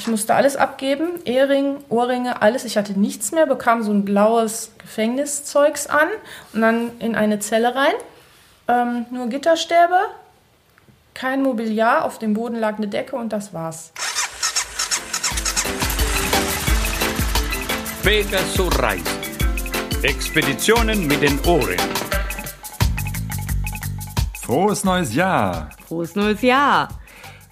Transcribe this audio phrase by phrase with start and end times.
[0.00, 2.64] Ich musste alles abgeben, Ehering, Ohrringe, alles.
[2.64, 6.08] Ich hatte nichts mehr, bekam so ein blaues Gefängniszeugs an
[6.54, 7.92] und dann in eine Zelle rein.
[8.66, 9.98] Ähm, nur Gitterstäbe,
[11.12, 13.92] kein Mobiliar, auf dem Boden lag eine Decke und das war's.
[18.02, 19.04] Pegasus Reisen.
[20.02, 21.76] Expeditionen mit den Ohren.
[24.40, 25.68] Frohes neues Jahr!
[25.86, 26.88] Frohes neues Jahr!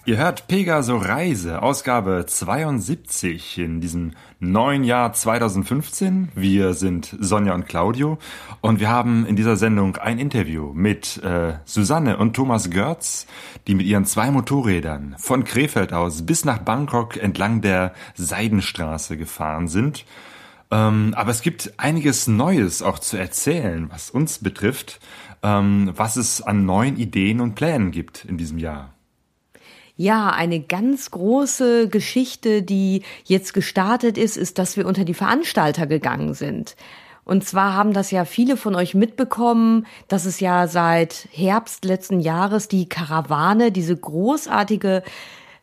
[0.09, 6.29] Ihr hört Pegaso Reise, Ausgabe 72 in diesem neuen Jahr 2015.
[6.33, 8.17] Wir sind Sonja und Claudio
[8.59, 13.27] und wir haben in dieser Sendung ein Interview mit äh, Susanne und Thomas Görz,
[13.67, 19.67] die mit ihren zwei Motorrädern von Krefeld aus bis nach Bangkok entlang der Seidenstraße gefahren
[19.67, 20.05] sind.
[20.71, 24.99] Ähm, aber es gibt einiges Neues auch zu erzählen, was uns betrifft,
[25.43, 28.95] ähm, was es an neuen Ideen und Plänen gibt in diesem Jahr.
[30.01, 35.87] Ja, eine ganz große Geschichte, die jetzt gestartet ist, ist, dass wir unter die Veranstalter
[35.87, 36.77] gegangen sind.
[37.25, 42.21] Und zwar haben das ja viele von euch mitbekommen, dass es ja seit Herbst letzten
[42.21, 45.03] Jahres die Karawane, diese großartige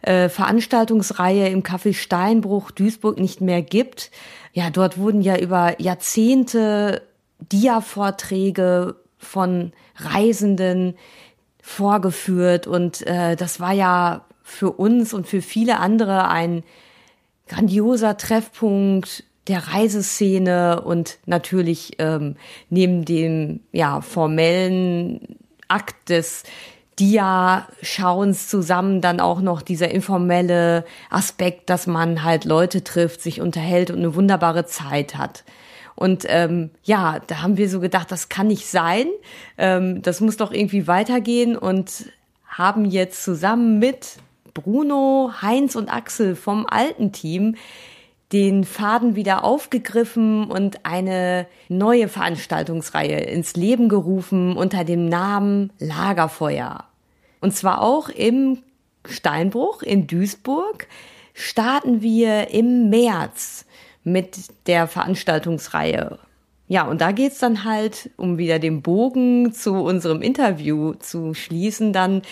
[0.03, 4.11] äh, Veranstaltungsreihe im Café Steinbruch Duisburg nicht mehr gibt.
[4.53, 7.01] Ja, dort wurden ja über Jahrzehnte
[7.41, 10.95] Dia-Vorträge von Reisenden
[11.67, 16.63] vorgeführt und äh, das war ja für uns und für viele andere ein
[17.49, 22.37] grandioser Treffpunkt der Reiseszene und natürlich ähm,
[22.71, 26.45] neben dem ja formellen Akt des
[27.01, 33.91] Dia-Schauens zusammen dann auch noch dieser informelle Aspekt, dass man halt Leute trifft, sich unterhält
[33.91, 35.43] und eine wunderbare Zeit hat.
[35.97, 39.07] Und ähm, ja, da haben wir so gedacht, das kann nicht sein,
[39.59, 42.13] ähm, das muss doch irgendwie weitergehen und
[42.47, 44.17] haben jetzt zusammen mit
[44.55, 47.57] Bruno, Heinz und Axel vom alten Team
[48.33, 56.85] den Faden wieder aufgegriffen und eine neue Veranstaltungsreihe ins Leben gerufen unter dem Namen Lagerfeuer.
[57.41, 58.59] Und zwar auch im
[59.07, 60.89] Steinbruch in Duisburg
[61.35, 63.66] starten wir im März
[64.07, 66.19] mit der Veranstaltungsreihe
[66.69, 71.93] ja, und da geht's dann halt, um wieder den Bogen zu unserem Interview zu schließen,
[71.93, 72.23] dann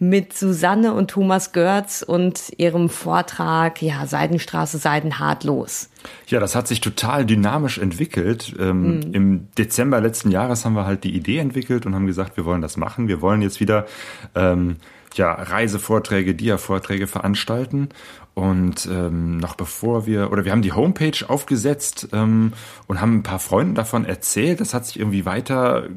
[0.00, 5.90] mit Susanne und Thomas Görz und ihrem Vortrag, ja, Seidenstraße, Seidenhart los.
[6.26, 8.52] Ja, das hat sich total dynamisch entwickelt.
[8.58, 9.02] Ähm, mhm.
[9.12, 12.62] Im Dezember letzten Jahres haben wir halt die Idee entwickelt und haben gesagt, wir wollen
[12.62, 13.06] das machen.
[13.06, 13.86] Wir wollen jetzt wieder
[14.34, 14.76] ähm,
[15.14, 17.90] ja, Reisevorträge, Dia-Vorträge veranstalten.
[18.34, 22.52] Und ähm, noch bevor wir, oder wir haben die Homepage aufgesetzt ähm,
[22.88, 24.60] und haben ein paar Freunden davon erzählt.
[24.60, 25.88] Das hat sich irgendwie weiter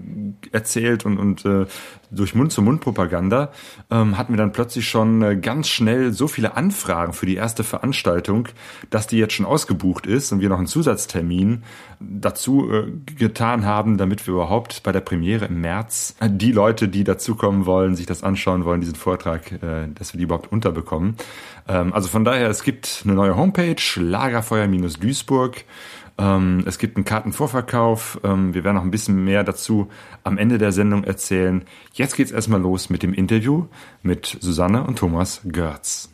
[0.52, 1.66] erzählt und, und äh,
[2.12, 3.52] durch Mund-zu-Mund-Propaganda
[3.92, 7.64] ähm, hatten wir dann plötzlich schon äh, ganz schnell so viele Anfragen für die erste
[7.64, 8.48] Veranstaltung,
[8.90, 11.64] dass die jetzt schon ausgebucht ist und wir noch einen Zusatztermin
[12.00, 16.88] dazu äh, getan haben, damit wir überhaupt bei der Premiere im März äh, die Leute,
[16.88, 21.16] die dazukommen wollen, sich das anschauen wollen, diesen Vortrag, äh, dass wir die überhaupt unterbekommen.
[21.68, 25.66] Ähm, also von daher, es gibt eine neue Homepage, Lagerfeuer-Duisburg.
[26.18, 28.20] Ähm, es gibt einen Kartenvorverkauf.
[28.24, 29.90] Ähm, wir werden noch ein bisschen mehr dazu
[30.24, 31.64] am Ende der Sendung erzählen.
[31.94, 33.68] Jetzt geht's erstmal los mit dem Interview
[34.02, 36.10] mit Susanne und Thomas Görz.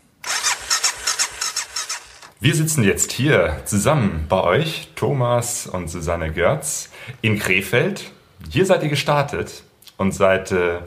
[2.40, 6.90] Wir sitzen jetzt hier zusammen bei euch, Thomas und Susanne Görz,
[7.22, 8.12] in Krefeld.
[8.50, 9.64] Hier seid ihr gestartet
[9.96, 10.80] und seid äh,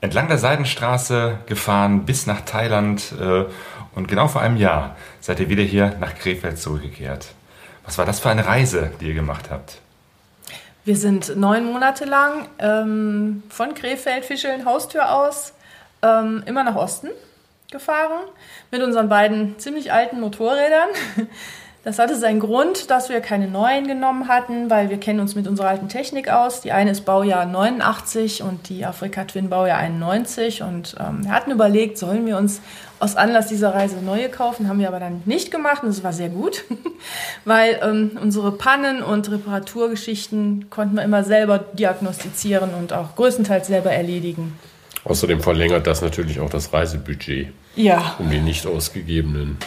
[0.00, 3.44] entlang der Seidenstraße gefahren bis nach Thailand äh,
[3.94, 7.34] und genau vor einem Jahr seid ihr wieder hier nach Krefeld zurückgekehrt.
[7.84, 9.78] Was war das für eine Reise, die ihr gemacht habt?
[10.84, 15.52] Wir sind neun Monate lang ähm, von Krefeld, Fischeln, Haustür aus,
[16.02, 17.08] ähm, immer nach Osten
[17.70, 18.24] gefahren
[18.70, 20.88] mit unseren beiden ziemlich alten Motorrädern.
[21.84, 25.48] Das hatte seinen Grund, dass wir keine neuen genommen hatten, weil wir kennen uns mit
[25.48, 26.60] unserer alten Technik aus.
[26.60, 30.62] Die eine ist Baujahr 89 und die Afrika Twin Baujahr 91.
[30.62, 32.60] Und ähm, wir hatten überlegt, sollen wir uns
[33.00, 36.12] aus Anlass dieser Reise neue kaufen, haben wir aber dann nicht gemacht und das war
[36.12, 36.62] sehr gut,
[37.44, 43.90] weil ähm, unsere Pannen und Reparaturgeschichten konnten wir immer selber diagnostizieren und auch größtenteils selber
[43.90, 44.56] erledigen.
[45.02, 47.48] Außerdem verlängert das natürlich auch das Reisebudget.
[47.74, 48.14] Ja.
[48.20, 49.58] Um die nicht ausgegebenen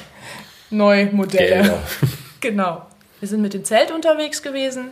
[0.69, 1.47] Neumodelle.
[1.47, 1.79] Gelder.
[2.41, 2.85] genau.
[3.19, 4.89] Wir sind mit dem Zelt unterwegs gewesen,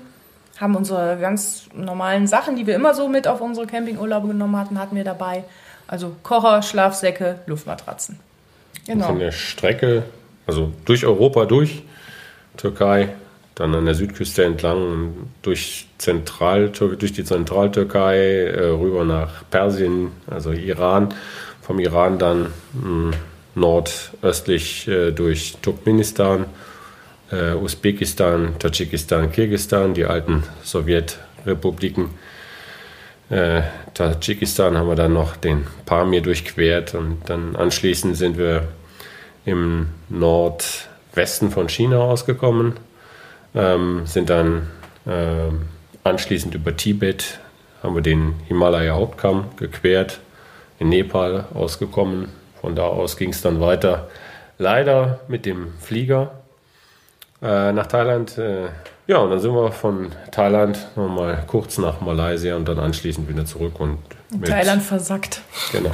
[0.60, 4.80] haben unsere ganz normalen Sachen, die wir immer so mit auf unsere Campingurlaube genommen hatten,
[4.80, 5.44] hatten wir dabei.
[5.88, 8.20] Also Kocher, Schlafsäcke, Luftmatratzen.
[8.86, 9.08] Genau.
[9.08, 10.04] Von der Strecke,
[10.48, 11.84] also durch Europa durch,
[12.58, 13.10] Türkei,
[13.56, 20.52] dann an der Südküste entlang, durch, Zentral, durch die Zentraltürkei, äh, rüber nach Persien, also
[20.52, 21.14] Iran,
[21.62, 23.12] vom Iran dann hm,
[23.56, 26.46] nordöstlich äh, durch Turkmenistan,
[27.32, 32.10] äh, Usbekistan, Tadschikistan, Kirgistan, die alten Sowjetrepubliken.
[33.30, 33.62] Äh,
[33.94, 38.68] Tadschikistan haben wir dann noch den Pamir durchquert und dann anschließend sind wir
[39.46, 42.74] im Nordwesten von China ausgekommen,
[43.56, 44.68] ähm, sind dann
[45.06, 45.52] äh,
[46.04, 47.40] anschließend über Tibet,
[47.82, 50.20] haben wir den Himalaya-Hauptkamm gequert,
[50.80, 52.30] in Nepal ausgekommen.
[52.64, 54.08] Von da aus ging es dann weiter,
[54.58, 56.32] leider mit dem Flieger
[57.42, 58.38] äh, nach Thailand.
[58.38, 58.70] Äh,
[59.06, 63.46] ja, und dann sind wir von Thailand nochmal kurz nach Malaysia und dann anschließend wieder
[63.46, 63.98] zurück und
[64.32, 65.42] mit, Thailand versackt.
[65.74, 65.92] Genau.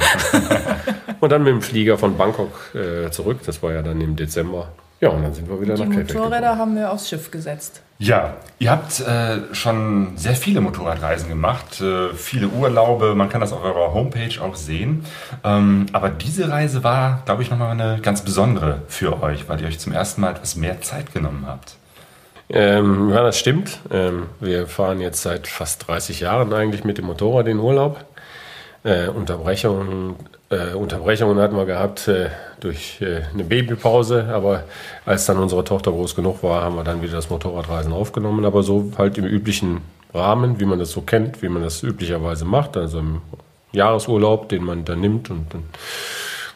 [1.20, 3.40] und dann mit dem Flieger von Bangkok äh, zurück.
[3.44, 4.68] Das war ja dann im Dezember.
[5.00, 6.60] Ja, und dann sind wir wieder Die nach Krefeld Motorräder gekommen.
[6.60, 7.82] haben wir aufs Schiff gesetzt.
[7.98, 13.52] Ja, ihr habt äh, schon sehr viele Motorradreisen gemacht, äh, viele Urlaube, man kann das
[13.52, 15.04] auf eurer Homepage auch sehen.
[15.44, 19.68] Ähm, aber diese Reise war, glaube ich, nochmal eine ganz besondere für euch, weil ihr
[19.68, 21.76] euch zum ersten Mal etwas mehr Zeit genommen habt.
[22.52, 23.78] Ähm, ja, das stimmt.
[23.92, 28.04] Ähm, wir fahren jetzt seit fast 30 Jahren eigentlich mit dem Motorrad in Urlaub.
[28.82, 30.16] Äh, Unterbrechungen,
[30.48, 32.30] äh, Unterbrechungen hatten wir gehabt äh,
[32.60, 34.64] durch äh, eine Babypause, aber
[35.04, 38.62] als dann unsere Tochter groß genug war, haben wir dann wieder das Motorradreisen aufgenommen, aber
[38.62, 39.82] so halt im üblichen
[40.14, 43.20] Rahmen, wie man das so kennt, wie man das üblicherweise macht, also im
[43.72, 45.64] Jahresurlaub, den man dann nimmt und dann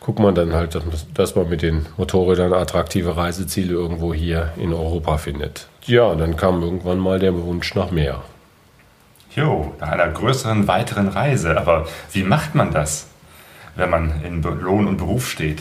[0.01, 0.79] guckt man dann halt,
[1.15, 5.67] dass, man mit den Motorrädern attraktive Reiseziele irgendwo hier in Europa findet.
[5.87, 8.23] Ja, und dann kam irgendwann mal der Wunsch nach mehr.
[9.35, 11.59] Jo, nach einer größeren, weiteren Reise.
[11.59, 13.09] Aber wie macht man das,
[13.75, 15.61] wenn man in Lohn und Beruf steht?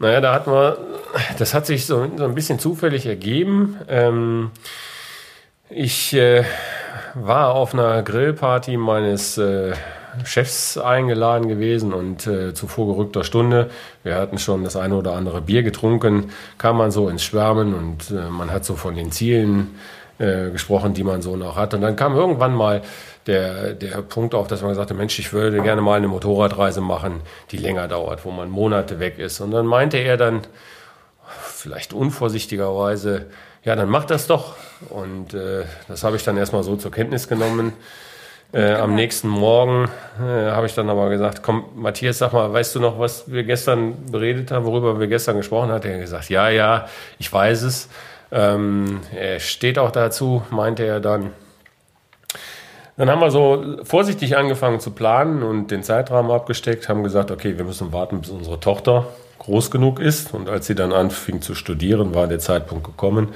[0.00, 0.74] Naja, da hat man,
[1.38, 3.76] das hat sich so, so ein bisschen zufällig ergeben.
[3.88, 4.50] Ähm,
[5.70, 6.44] ich äh,
[7.14, 9.74] war auf einer Grillparty meines äh,
[10.24, 13.70] Chefs eingeladen gewesen und äh, zu vorgerückter Stunde,
[14.02, 18.10] wir hatten schon das eine oder andere Bier getrunken, kam man so ins Schwärmen und
[18.10, 19.78] äh, man hat so von den Zielen
[20.18, 21.74] äh, gesprochen, die man so noch hat.
[21.74, 22.82] Und dann kam irgendwann mal
[23.26, 26.80] der, der Punkt auf, dass man gesagt hat, Mensch, ich würde gerne mal eine Motorradreise
[26.80, 27.20] machen,
[27.50, 29.40] die länger dauert, wo man Monate weg ist.
[29.40, 30.42] Und dann meinte er dann,
[31.28, 33.26] vielleicht unvorsichtigerweise,
[33.64, 34.54] ja, dann mach das doch.
[34.88, 37.72] Und äh, das habe ich dann erstmal so zur Kenntnis genommen.
[38.52, 42.76] Äh, am nächsten Morgen äh, habe ich dann aber gesagt, komm, Matthias, sag mal, weißt
[42.76, 45.86] du noch, was wir gestern beredet haben, worüber wir gestern gesprochen hatten?
[45.86, 46.88] Er hat gesagt, ja, ja,
[47.18, 47.90] ich weiß es.
[48.30, 51.32] Ähm, er steht auch dazu, meinte er dann.
[52.96, 57.56] Dann haben wir so vorsichtig angefangen zu planen und den Zeitrahmen abgesteckt, haben gesagt, okay,
[57.56, 59.06] wir müssen warten, bis unsere Tochter
[59.38, 60.34] groß genug ist.
[60.34, 63.28] Und als sie dann anfing zu studieren, war der Zeitpunkt gekommen.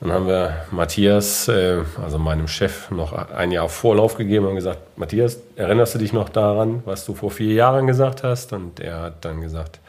[0.00, 4.98] Dann haben wir Matthias, äh, also meinem Chef, noch ein Jahr Vorlauf gegeben und gesagt,
[4.98, 8.52] Matthias, erinnerst du dich noch daran, was du vor vier Jahren gesagt hast?
[8.52, 9.80] Und er hat dann gesagt,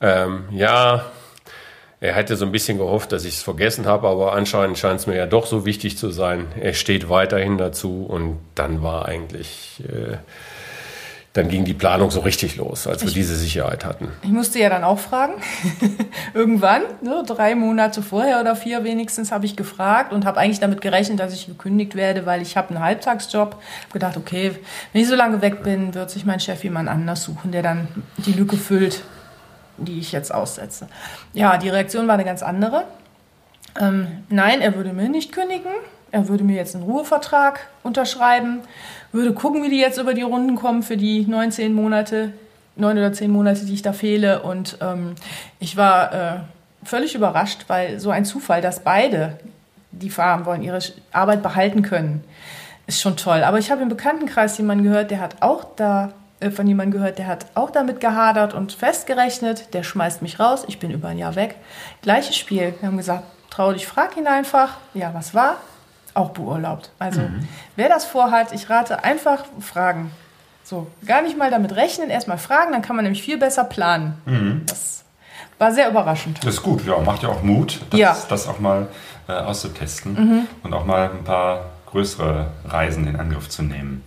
[0.00, 1.04] ähm, ja,
[2.00, 5.06] er hätte so ein bisschen gehofft, dass ich es vergessen habe, aber anscheinend scheint es
[5.06, 6.46] mir ja doch so wichtig zu sein.
[6.60, 10.18] Er steht weiterhin dazu und dann war eigentlich, äh,
[11.32, 14.08] dann ging die Planung so richtig los, als wir diese Sicherheit hatten.
[14.22, 15.34] Ich musste ja dann auch fragen.
[16.34, 20.82] Irgendwann, ne, drei Monate vorher oder vier wenigstens, habe ich gefragt und habe eigentlich damit
[20.82, 23.54] gerechnet, dass ich gekündigt werde, weil ich habe einen Halbtagsjob.
[23.54, 24.52] Habe gedacht, okay,
[24.92, 27.88] wenn ich so lange weg bin, wird sich mein Chef jemand anders suchen, der dann
[28.18, 29.02] die Lücke füllt,
[29.78, 30.88] die ich jetzt aussetze.
[31.32, 32.84] Ja, die Reaktion war eine ganz andere.
[33.80, 35.72] Ähm, nein, er würde mir nicht kündigen.
[36.12, 38.60] Er würde mir jetzt einen Ruhevertrag unterschreiben,
[39.12, 42.32] würde gucken, wie die jetzt über die Runden kommen für die 19 Monate,
[42.76, 44.42] neun oder zehn Monate, die ich da fehle.
[44.42, 45.14] Und ähm,
[45.58, 46.38] ich war äh,
[46.84, 49.38] völlig überrascht, weil so ein Zufall, dass beide,
[49.90, 50.78] die fahren wollen, ihre
[51.12, 52.22] Arbeit behalten können,
[52.86, 53.42] ist schon toll.
[53.42, 56.12] Aber ich habe im Bekanntenkreis jemanden gehört, der hat auch da
[56.54, 60.78] von jemandem gehört, der hat auch damit gehadert und festgerechnet, der schmeißt mich raus, ich
[60.78, 61.56] bin über ein Jahr weg.
[62.02, 62.74] Gleiches Spiel.
[62.80, 64.74] Wir haben gesagt, trau dich, frag ihn einfach.
[64.94, 65.56] Ja, was war?
[66.14, 66.90] Auch beurlaubt.
[66.98, 67.22] Also,
[67.76, 70.10] wer das vorhat, ich rate einfach fragen.
[70.64, 74.62] So, gar nicht mal damit rechnen, erstmal fragen, dann kann man nämlich viel besser planen.
[74.66, 75.04] Das
[75.58, 76.38] war sehr überraschend.
[76.44, 78.16] Das ist gut, ja, macht ja auch Mut, das, Ja.
[78.28, 78.88] das auch mal
[79.28, 84.02] äh, auszutesten und auch mal ein paar größere Reisen in Angriff zu nehmen.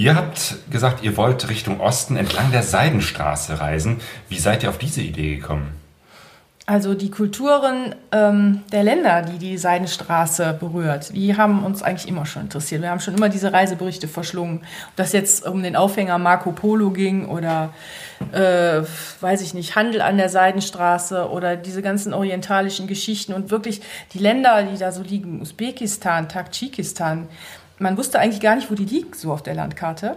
[0.00, 4.00] Ihr habt gesagt, ihr wollt Richtung Osten entlang der Seidenstraße reisen.
[4.30, 5.74] Wie seid ihr auf diese Idee gekommen?
[6.64, 12.24] Also die Kulturen ähm, der Länder, die die Seidenstraße berührt, die haben uns eigentlich immer
[12.24, 12.80] schon interessiert.
[12.80, 14.60] Wir haben schon immer diese Reiseberichte verschlungen.
[14.88, 17.74] Ob das jetzt um den Aufhänger Marco Polo ging oder,
[18.32, 18.82] äh,
[19.20, 23.82] weiß ich nicht, Handel an der Seidenstraße oder diese ganzen orientalischen Geschichten und wirklich
[24.14, 27.28] die Länder, die da so liegen, Usbekistan, Tadschikistan,
[27.80, 30.16] man wusste eigentlich gar nicht, wo die liegen, so auf der Landkarte.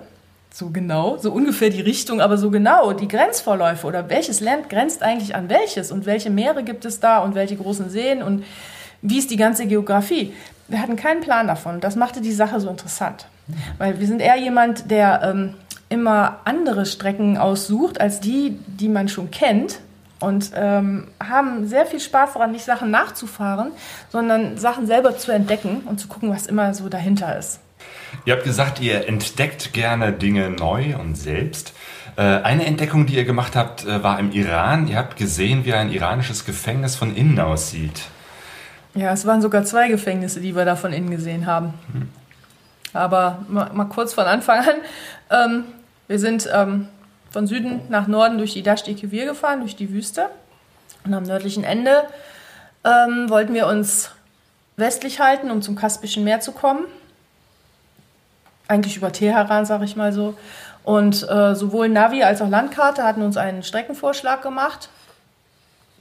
[0.54, 5.02] so genau, so ungefähr die Richtung, aber so genau die Grenzvorläufe oder welches Land grenzt
[5.02, 8.44] eigentlich an welches und welche Meere gibt es da und welche großen Seen und
[9.02, 10.32] wie ist die ganze Geografie.
[10.68, 11.82] Wir hatten keinen Plan davon.
[11.82, 13.26] Das machte die Sache so interessant,
[13.80, 15.56] weil wir sind eher jemand, der ähm,
[15.90, 19.80] immer andere Strecken aussucht als die, die man schon kennt
[20.24, 23.72] und ähm, haben sehr viel Spaß daran, nicht Sachen nachzufahren,
[24.10, 27.60] sondern Sachen selber zu entdecken und zu gucken, was immer so dahinter ist.
[28.26, 31.74] Ihr habt gesagt, ihr entdeckt gerne Dinge neu und selbst.
[32.16, 34.88] Äh, eine Entdeckung, die ihr gemacht habt, äh, war im Iran.
[34.88, 38.04] Ihr habt gesehen, wie ein iranisches Gefängnis von innen aussieht.
[38.94, 41.74] Ja, es waren sogar zwei Gefängnisse, die wir da von innen gesehen haben.
[41.92, 42.10] Hm.
[42.94, 44.76] Aber mal, mal, kurz von Anfang an.
[45.32, 45.64] Ähm,
[46.08, 46.88] wir sind ähm,
[47.34, 50.30] von Süden nach Norden durch die Dasht Kivir gefahren, durch die Wüste.
[51.04, 52.04] Und am nördlichen Ende
[52.86, 54.12] ähm, wollten wir uns
[54.78, 56.86] westlich halten, um zum Kaspischen Meer zu kommen
[58.68, 60.36] eigentlich über Teheran, sage ich mal so.
[60.84, 64.90] Und äh, sowohl Navi als auch Landkarte hatten uns einen Streckenvorschlag gemacht.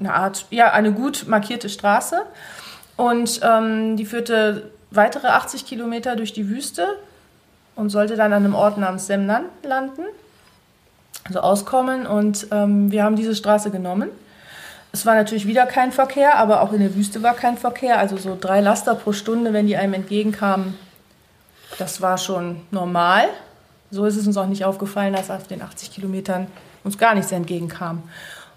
[0.00, 2.22] Eine Art, ja, eine gut markierte Straße.
[2.96, 6.86] Und ähm, die führte weitere 80 Kilometer durch die Wüste
[7.76, 10.02] und sollte dann an einem Ort namens Semnan landen.
[11.24, 12.06] Also auskommen.
[12.06, 14.08] Und ähm, wir haben diese Straße genommen.
[14.92, 17.98] Es war natürlich wieder kein Verkehr, aber auch in der Wüste war kein Verkehr.
[17.98, 20.74] Also so drei Laster pro Stunde, wenn die einem entgegenkamen,
[21.78, 23.24] das war schon normal.
[23.90, 26.46] So ist es uns auch nicht aufgefallen, dass auf den 80 Kilometern
[26.84, 28.02] uns gar nichts entgegenkam.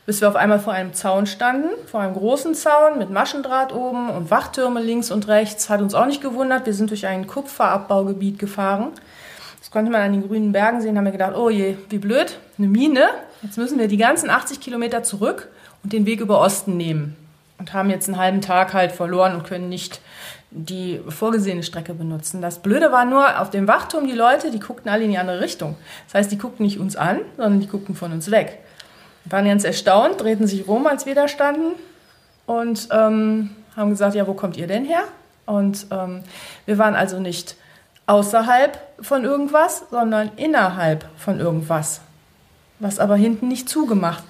[0.05, 4.09] Bis wir auf einmal vor einem Zaun standen, vor einem großen Zaun mit Maschendraht oben
[4.09, 5.69] und Wachtürme links und rechts.
[5.69, 6.65] Hat uns auch nicht gewundert.
[6.65, 8.89] Wir sind durch ein Kupferabbaugebiet gefahren.
[9.65, 10.95] Das konnte man an den grünen Bergen sehen.
[10.95, 13.07] Haben wir gedacht, oh je, wie blöd, eine Mine.
[13.41, 15.47] Jetzt müssen wir die ganzen 80 Kilometer zurück
[15.83, 17.15] und den Weg über Osten nehmen.
[17.57, 20.01] Und haben jetzt einen halben Tag halt verloren und können nicht
[20.51, 22.43] die vorgesehene Strecke benutzen.
[22.43, 25.41] Das Blöde war nur, auf dem Wachturm die Leute, die guckten alle in die andere
[25.41, 25.75] Richtung.
[26.05, 28.59] Das heißt, die guckten nicht uns an, sondern die guckten von uns weg.
[29.23, 31.71] Wir waren ganz erstaunt, drehten sich rum, als wir da standen
[32.45, 35.05] und ähm, haben gesagt, ja, wo kommt ihr denn her?
[35.47, 36.21] Und ähm,
[36.67, 37.55] wir waren also nicht
[38.07, 42.01] außerhalb von irgendwas, sondern innerhalb von irgendwas,
[42.79, 44.23] was aber hinten nicht zugemacht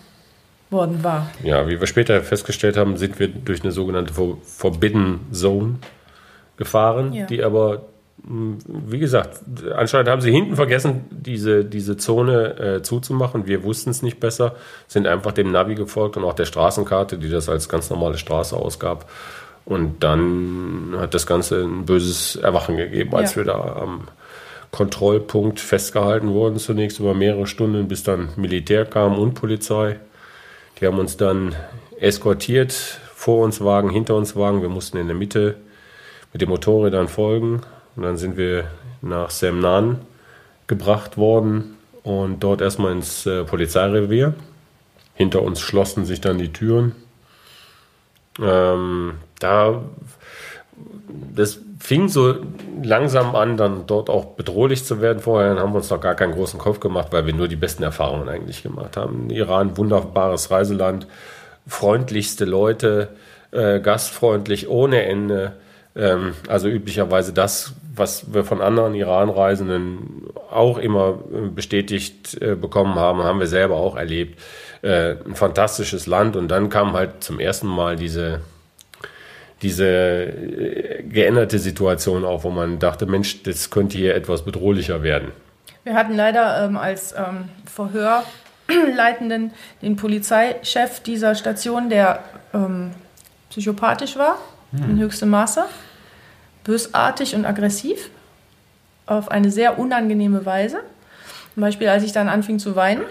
[0.70, 1.30] worden war.
[1.44, 5.76] Ja, wie wir später festgestellt haben, sind wir durch eine sogenannte Forbidden Zone
[6.58, 7.26] gefahren, ja.
[7.26, 7.84] die aber,
[8.26, 9.40] hm, wie gesagt,
[9.76, 13.46] anscheinend haben sie hinten vergessen, diese, diese Zone äh, zuzumachen.
[13.46, 14.56] Wir wussten es nicht besser,
[14.88, 18.56] sind einfach dem Navi gefolgt und auch der Straßenkarte, die das als ganz normale Straße
[18.56, 19.10] ausgab.
[19.66, 23.38] Und dann hat das Ganze ein böses Erwachen gegeben, als ja.
[23.38, 24.08] wir da am
[24.72, 30.00] Kontrollpunkt festgehalten wurden, zunächst über mehrere Stunden, bis dann Militär kam und Polizei.
[30.80, 31.56] Die haben uns dann
[32.00, 32.74] eskortiert,
[33.16, 34.62] vor uns Wagen, hinter uns Wagen.
[34.62, 35.56] Wir mussten in der Mitte
[36.32, 37.62] mit den Motorrädern folgen.
[37.96, 38.66] Und dann sind wir
[39.02, 40.02] nach Semnan
[40.68, 44.34] gebracht worden und dort erstmal ins äh, Polizeirevier.
[45.14, 46.94] Hinter uns schlossen sich dann die Türen.
[48.42, 49.14] Ähm,
[49.46, 49.82] da,
[51.36, 52.36] das fing so
[52.82, 55.20] langsam an, dann dort auch bedrohlich zu werden.
[55.20, 57.84] Vorher haben wir uns noch gar keinen großen Kopf gemacht, weil wir nur die besten
[57.84, 59.30] Erfahrungen eigentlich gemacht haben.
[59.30, 61.06] Iran, wunderbares Reiseland,
[61.68, 63.10] freundlichste Leute,
[63.52, 65.54] äh, gastfreundlich ohne Ende.
[65.96, 72.96] Ähm, also üblicherweise das, was wir von anderen Iran-Reisenden auch immer äh, bestätigt äh, bekommen
[72.96, 74.40] haben, haben wir selber auch erlebt.
[74.82, 78.42] Äh, ein fantastisches Land und dann kam halt zum ersten Mal diese
[79.66, 80.32] diese
[81.10, 85.32] geänderte Situation auf, wo man dachte, Mensch, das könnte hier etwas bedrohlicher werden.
[85.84, 92.20] Wir hatten leider ähm, als ähm, Verhörleitenden den Polizeichef dieser Station, der
[92.54, 92.92] ähm,
[93.50, 94.38] psychopathisch war,
[94.72, 94.92] hm.
[94.92, 95.66] in höchstem Maße
[96.64, 98.10] bösartig und aggressiv
[99.08, 100.82] auf eine sehr unangenehme Weise.
[101.54, 103.04] Zum Beispiel, als ich dann anfing zu weinen,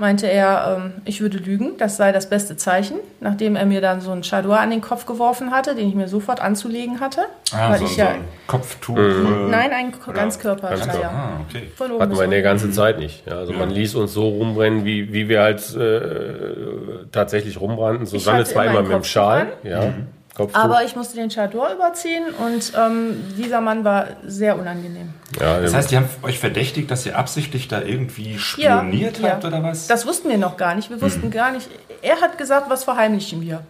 [0.00, 4.00] meinte er, ähm, ich würde lügen, das sei das beste Zeichen, nachdem er mir dann
[4.00, 7.26] so ein Chador an den Kopf geworfen hatte, den ich mir sofort anzulegen hatte.
[7.52, 8.96] Ah, weil so, ich ja, so ein Kopftuch?
[8.96, 9.46] Mhm.
[9.46, 10.70] Äh, Nein, ein Ganzkörper.
[10.70, 11.68] Ganz ah, okay.
[11.78, 13.26] Hatten wir in der ganzen Zeit nicht.
[13.26, 13.58] Ja, also ja.
[13.58, 18.06] man ließ uns so rumbrennen, wie, wie wir halt äh, tatsächlich rumbrannten.
[18.06, 19.52] Susanne zwar immer mit dem Schal.
[19.62, 19.84] Ja.
[19.84, 20.06] Mhm.
[20.40, 20.60] Kopftuch.
[20.60, 25.14] Aber ich musste den Chador überziehen und ähm, dieser Mann war sehr unangenehm.
[25.38, 29.44] Ja, das heißt, die haben euch verdächtigt, dass ihr absichtlich da irgendwie spioniert ja, habt
[29.44, 29.48] ja.
[29.48, 29.86] oder was?
[29.86, 30.90] Das wussten wir noch gar nicht.
[30.90, 31.30] Wir wussten hm.
[31.30, 31.68] gar nicht.
[32.02, 33.62] Er hat gesagt, was verheimlichen wir?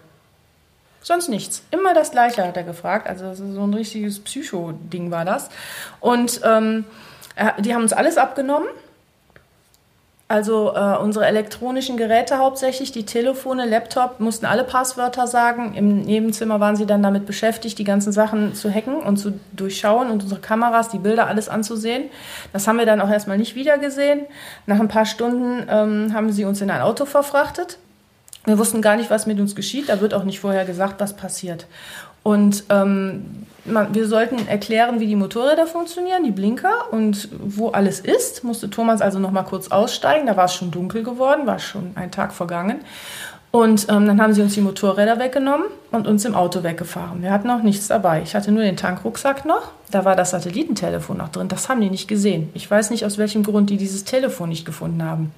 [1.02, 1.62] Sonst nichts.
[1.70, 3.08] Immer das Gleiche hat er gefragt.
[3.08, 5.48] Also so ein richtiges Psycho-Ding war das.
[5.98, 6.84] Und ähm,
[7.58, 8.68] die haben uns alles abgenommen.
[10.30, 15.74] Also äh, unsere elektronischen Geräte hauptsächlich, die Telefone, Laptop, mussten alle Passwörter sagen.
[15.74, 20.08] Im Nebenzimmer waren sie dann damit beschäftigt, die ganzen Sachen zu hacken und zu durchschauen
[20.08, 22.10] und unsere Kameras, die Bilder, alles anzusehen.
[22.52, 24.20] Das haben wir dann auch erstmal nicht wiedergesehen.
[24.66, 27.78] Nach ein paar Stunden ähm, haben sie uns in ein Auto verfrachtet.
[28.44, 29.88] Wir wussten gar nicht, was mit uns geschieht.
[29.88, 31.66] Da wird auch nicht vorher gesagt, was passiert.
[32.22, 38.44] Und ähm, wir sollten erklären, wie die Motorräder funktionieren, die Blinker und wo alles ist.
[38.44, 40.26] Musste Thomas also noch mal kurz aussteigen.
[40.26, 42.80] Da war es schon dunkel geworden, war schon ein Tag vergangen.
[43.52, 47.22] Und ähm, dann haben sie uns die Motorräder weggenommen und uns im Auto weggefahren.
[47.22, 48.22] Wir hatten auch nichts dabei.
[48.22, 49.72] Ich hatte nur den Tankrucksack noch.
[49.90, 51.48] Da war das Satellitentelefon noch drin.
[51.48, 52.50] Das haben die nicht gesehen.
[52.54, 55.32] Ich weiß nicht, aus welchem Grund die dieses Telefon nicht gefunden haben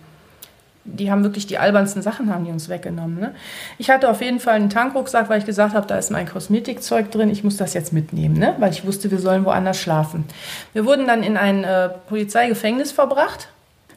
[0.84, 3.18] die haben wirklich die albernsten Sachen haben die uns weggenommen.
[3.20, 3.34] Ne?
[3.78, 7.10] Ich hatte auf jeden Fall einen Tankrucksack, weil ich gesagt habe, da ist mein Kosmetikzeug
[7.10, 8.56] drin, ich muss das jetzt mitnehmen, ne?
[8.58, 10.24] weil ich wusste, wir sollen woanders schlafen.
[10.72, 13.48] Wir wurden dann in ein äh, Polizeigefängnis verbracht,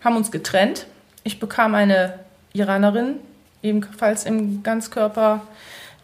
[0.04, 0.86] haben uns getrennt.
[1.24, 2.20] Ich bekam eine
[2.54, 3.16] Iranerin,
[3.64, 5.42] ebenfalls im Ganzkörper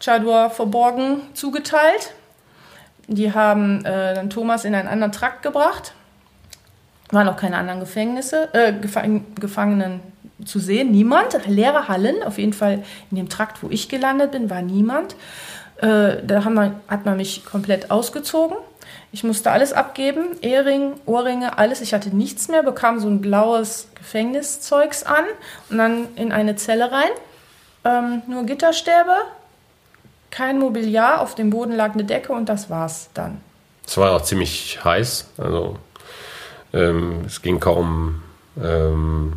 [0.00, 2.12] Chador verborgen, zugeteilt.
[3.06, 5.94] Die haben äh, dann Thomas in einen anderen Trakt gebracht.
[7.10, 10.00] Waren auch keine anderen Gefängnisse, äh, Gefangenen
[10.44, 10.90] zu sehen.
[10.90, 11.38] Niemand.
[11.46, 12.22] Leere Hallen.
[12.22, 15.16] Auf jeden Fall in dem Trakt, wo ich gelandet bin, war niemand.
[15.78, 18.56] Äh, da man, hat man mich komplett ausgezogen.
[19.10, 21.80] Ich musste alles abgeben, Ehering, Ohrringe, alles.
[21.82, 25.24] Ich hatte nichts mehr, bekam so ein blaues Gefängniszeugs an
[25.68, 27.10] und dann in eine Zelle rein.
[27.84, 29.14] Ähm, nur Gitterstäbe,
[30.30, 33.40] kein Mobiliar, auf dem Boden lag eine Decke und das war's dann.
[33.86, 35.76] Es war auch ziemlich heiß, also
[36.72, 38.22] ähm, es ging kaum
[38.62, 39.34] ähm,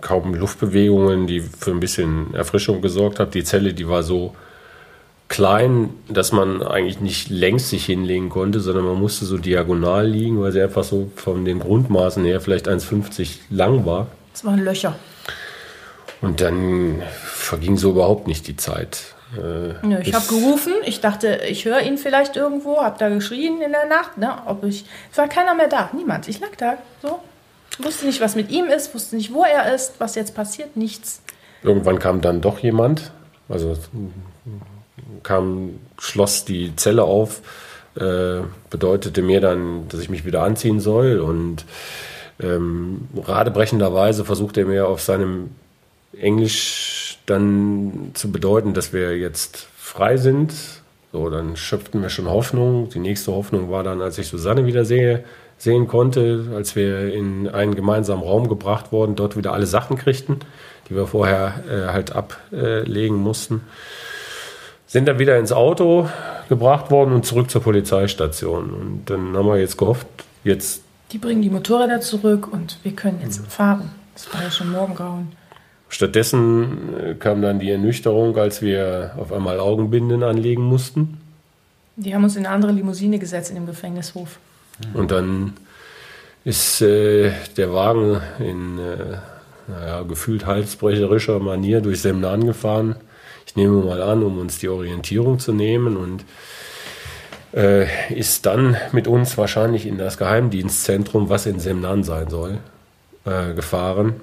[0.00, 3.30] kaum Luftbewegungen, die für ein bisschen Erfrischung gesorgt haben.
[3.30, 4.34] Die Zelle, die war so
[5.28, 10.40] klein, dass man eigentlich nicht längs sich hinlegen konnte, sondern man musste so diagonal liegen,
[10.40, 14.08] weil sie einfach so von den Grundmaßen her vielleicht 1,50 lang war.
[14.34, 14.96] Es waren Löcher.
[16.20, 19.14] Und dann verging so überhaupt nicht die Zeit.
[19.36, 23.62] Äh, ja, ich habe gerufen, ich dachte, ich höre ihn vielleicht irgendwo, habe da geschrien
[23.62, 26.78] in der Nacht, ne, ob ich, es war keiner mehr da, niemand, ich lag da,
[27.00, 27.20] so,
[27.78, 31.22] Wusste nicht, was mit ihm ist, wusste nicht, wo er ist, was jetzt passiert, nichts.
[31.62, 33.12] Irgendwann kam dann doch jemand,
[33.48, 33.76] also
[35.22, 37.42] kam, schloss die Zelle auf,
[37.96, 41.64] äh, bedeutete mir dann, dass ich mich wieder anziehen soll und
[42.40, 45.50] ähm, radebrechenderweise versuchte er mir auf seinem
[46.18, 50.52] Englisch dann zu bedeuten, dass wir jetzt frei sind.
[51.12, 52.88] So, dann schöpften wir schon Hoffnung.
[52.90, 55.24] Die nächste Hoffnung war dann, als ich Susanne wieder sehe,
[55.60, 60.38] sehen konnte, als wir in einen gemeinsamen Raum gebracht wurden, dort wieder alle Sachen kriegten,
[60.88, 63.60] die wir vorher äh, halt ablegen mussten.
[64.86, 66.08] Sind dann wieder ins Auto
[66.48, 68.70] gebracht worden und zurück zur Polizeistation.
[68.70, 70.06] Und dann haben wir jetzt gehofft,
[70.44, 70.82] jetzt.
[71.12, 73.90] Die bringen die Motorräder zurück und wir können jetzt fahren.
[74.14, 75.32] Das war ja schon Morgengrauen.
[75.90, 81.20] Stattdessen äh, kam dann die Ernüchterung, als wir auf einmal Augenbinden anlegen mussten.
[81.96, 84.38] Die haben uns in eine andere Limousine gesetzt in dem Gefängnishof.
[84.94, 85.54] Und dann
[86.44, 89.18] ist äh, der Wagen in äh,
[89.68, 92.96] naja, gefühlt halsbrecherischer Manier durch Semnan gefahren.
[93.46, 96.24] Ich nehme mal an, um uns die Orientierung zu nehmen und
[97.52, 102.58] äh, ist dann mit uns wahrscheinlich in das Geheimdienstzentrum, was in Semnan sein soll,
[103.24, 104.20] äh, gefahren.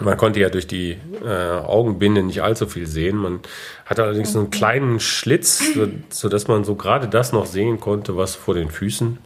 [0.00, 3.16] Man konnte ja durch die äh, Augenbinde nicht allzu viel sehen.
[3.16, 3.40] Man
[3.84, 8.34] hatte allerdings einen kleinen Schlitz, so, sodass man so gerade das noch sehen konnte, was
[8.34, 9.18] vor den Füßen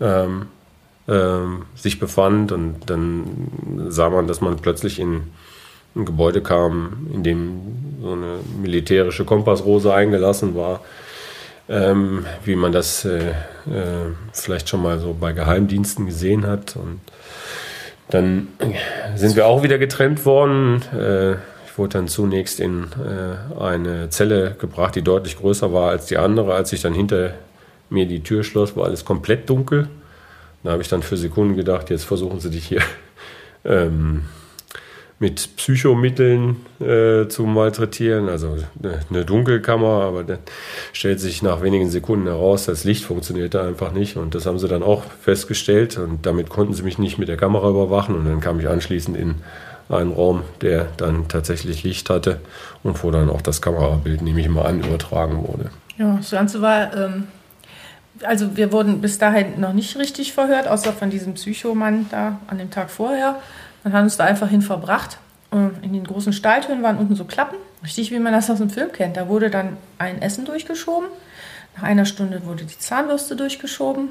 [0.00, 0.46] ähm,
[1.08, 2.52] ähm, sich befand.
[2.52, 5.22] Und dann sah man, dass man plötzlich in
[5.94, 7.60] ein Gebäude kam, in dem
[8.02, 10.80] so eine militärische Kompassrose eingelassen war,
[11.68, 16.76] ähm, wie man das äh, äh, vielleicht schon mal so bei Geheimdiensten gesehen hat.
[16.76, 17.00] Und
[18.10, 18.48] dann
[19.16, 20.82] sind wir auch wieder getrennt worden.
[20.92, 21.32] Äh,
[21.64, 26.18] ich wurde dann zunächst in äh, eine Zelle gebracht, die deutlich größer war als die
[26.18, 26.54] andere.
[26.54, 27.32] Als ich dann hinter
[27.90, 29.88] mir die Tür schloss, war alles komplett dunkel.
[30.62, 32.82] Da habe ich dann für Sekunden gedacht, jetzt versuchen sie dich hier
[33.64, 34.22] ähm,
[35.18, 40.40] mit Psychomitteln äh, zu malträtieren, also eine, eine Dunkelkammer, aber dann
[40.92, 44.68] stellt sich nach wenigen Sekunden heraus, das Licht funktionierte einfach nicht und das haben sie
[44.68, 48.40] dann auch festgestellt und damit konnten sie mich nicht mit der Kamera überwachen und dann
[48.40, 49.36] kam ich anschließend in
[49.88, 52.40] einen Raum, der dann tatsächlich Licht hatte
[52.82, 55.70] und wo dann auch das Kamerabild, nehme ich mal an, übertragen wurde.
[55.96, 57.28] Ja, das Ganze war ähm,
[58.22, 62.58] also wir wurden bis dahin noch nicht richtig verhört, außer von diesem Psychomann da an
[62.58, 63.40] dem Tag vorher.
[63.84, 65.18] Dann haben uns da einfach hin verbracht.
[65.52, 68.92] In den großen Stahltüren waren unten so Klappen, richtig wie man das aus dem Film
[68.92, 69.16] kennt.
[69.16, 71.08] Da wurde dann ein Essen durchgeschoben.
[71.76, 74.08] Nach einer Stunde wurde die Zahnbürste durchgeschoben.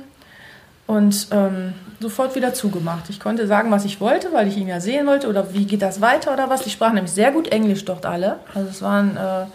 [0.88, 3.10] und ähm, sofort wieder zugemacht.
[3.10, 5.82] Ich konnte sagen, was ich wollte, weil ich ihn ja sehen wollte oder wie geht
[5.82, 6.62] das weiter oder was.
[6.62, 8.40] Die sprachen nämlich sehr gut Englisch dort alle.
[8.54, 9.46] Also es waren, äh,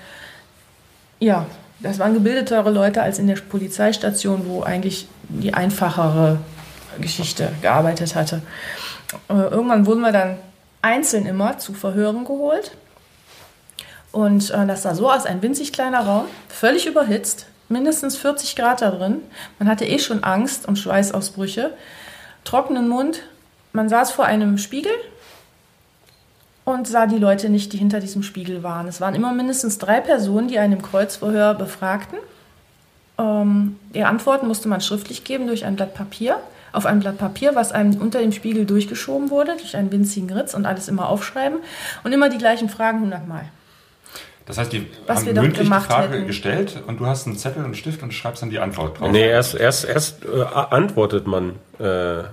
[1.24, 1.46] ja,
[1.82, 6.38] das waren gebildetere Leute als in der Polizeistation, wo eigentlich die einfachere
[7.00, 8.42] Geschichte gearbeitet hatte.
[9.28, 10.36] Äh, irgendwann wurden wir dann
[10.82, 12.72] einzeln immer zu Verhören geholt.
[14.12, 18.82] Und äh, das sah so aus, ein winzig kleiner Raum, völlig überhitzt, mindestens 40 Grad
[18.82, 19.22] da drin.
[19.58, 21.72] Man hatte eh schon Angst und Schweißausbrüche,
[22.44, 23.22] trockenen Mund.
[23.72, 24.92] Man saß vor einem Spiegel
[26.64, 28.86] und sah die Leute nicht, die hinter diesem Spiegel waren.
[28.86, 32.18] Es waren immer mindestens drei Personen, die einen im Kreuzverhör befragten.
[33.18, 36.36] Ähm, die Antworten musste man schriftlich geben durch ein Blatt Papier.
[36.72, 40.54] Auf ein Blatt Papier, was einem unter dem Spiegel durchgeschoben wurde, durch einen winzigen Ritz
[40.54, 41.58] und alles immer aufschreiben.
[42.04, 43.46] Und immer die gleichen Fragen hundertmal.
[44.46, 46.26] Das heißt, die Was haben mündlich die Frage hätten.
[46.26, 49.10] gestellt und du hast einen Zettel und einen Stift und schreibst dann die Antwort drauf.
[49.10, 52.24] Nee, erst, erst, erst äh, antwortet man äh, äh,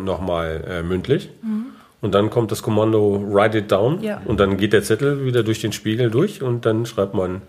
[0.00, 1.30] nochmal äh, mündlich.
[2.00, 4.02] Und dann kommt das Kommando Write it down.
[4.02, 4.20] Ja.
[4.24, 7.42] Und dann geht der Zettel wieder durch den Spiegel durch und dann schreibt man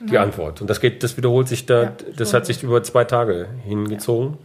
[0.00, 0.60] die Antwort.
[0.60, 4.38] Und das geht, das wiederholt sich da, Ja, das hat sich über zwei Tage hingezogen.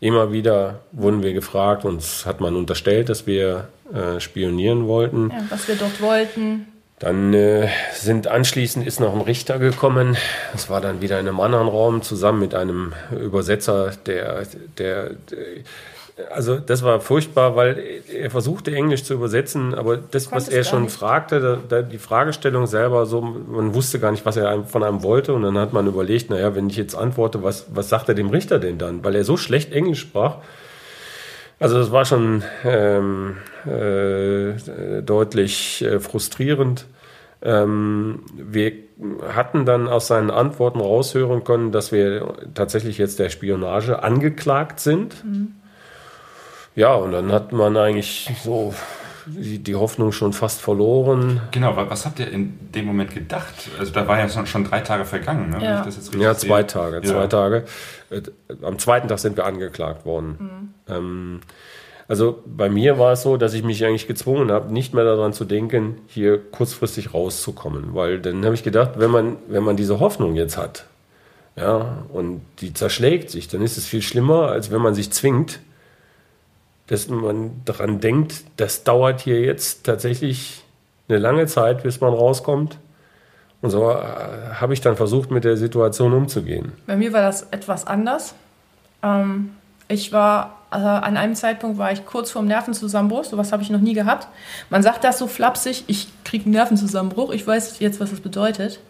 [0.00, 5.30] Immer wieder wurden wir gefragt, uns hat man unterstellt, dass wir äh, spionieren wollten.
[5.30, 6.66] Ja, was wir dort wollten.
[7.00, 10.16] Dann äh, sind anschließend ist noch ein Richter gekommen.
[10.52, 14.44] Das war dann wieder in einem anderen Raum zusammen mit einem Übersetzer, der,
[14.78, 15.46] der, der
[16.30, 20.84] also das war furchtbar, weil er versuchte Englisch zu übersetzen, aber das, was er schon
[20.84, 20.96] nicht.
[20.96, 25.02] fragte, da, da, die Fragestellung selber, so man wusste gar nicht, was er von einem
[25.02, 28.14] wollte, und dann hat man überlegt, naja, wenn ich jetzt antworte, was, was sagt er
[28.14, 30.36] dem Richter denn dann, weil er so schlecht Englisch sprach.
[31.60, 36.86] Also das war schon ähm, äh, deutlich äh, frustrierend.
[37.42, 38.72] Ähm, wir
[39.34, 45.16] hatten dann aus seinen Antworten raushören können, dass wir tatsächlich jetzt der Spionage angeklagt sind.
[46.78, 48.72] Ja, und dann hat man eigentlich so
[49.26, 51.40] die, Hoffnung schon fast verloren.
[51.50, 53.52] Genau, wa- was habt ihr in dem Moment gedacht?
[53.78, 55.56] Also da war ja schon, drei Tage vergangen, ne?
[55.56, 55.78] wenn Ja.
[55.80, 56.66] ich das jetzt richtig Ja, zwei sehe.
[56.68, 56.96] Tage.
[56.98, 57.02] Ja.
[57.02, 57.64] Zwei Tage.
[58.10, 58.22] Äh,
[58.62, 60.72] Am zweiten Tag sind wir angeklagt worden.
[60.88, 61.40] Ähm,
[62.06, 65.32] also bei mir war es so, dass ich mich eigentlich gezwungen habe, nicht mehr daran
[65.34, 67.94] zu denken, hier kurzfristig rauszukommen.
[67.94, 70.86] Weil dann habe ich gedacht, wenn man, wenn man diese Hoffnung jetzt hat,
[71.56, 75.58] ja, und die zerschlägt sich, dann ist es viel schlimmer, als wenn man sich zwingt,
[76.88, 80.64] dass man daran denkt, das dauert hier jetzt tatsächlich
[81.08, 82.78] eine lange Zeit, bis man rauskommt.
[83.60, 83.94] Und so äh,
[84.54, 86.72] habe ich dann versucht, mit der Situation umzugehen.
[86.86, 88.34] Bei mir war das etwas anders.
[89.02, 89.50] Ähm,
[89.88, 93.24] ich war, äh, an einem Zeitpunkt war ich kurz vorm Nervenzusammenbruch.
[93.24, 94.28] Sowas habe ich noch nie gehabt.
[94.70, 97.32] Man sagt das so flapsig, ich kriege einen Nervenzusammenbruch.
[97.32, 98.80] Ich weiß jetzt, was das bedeutet.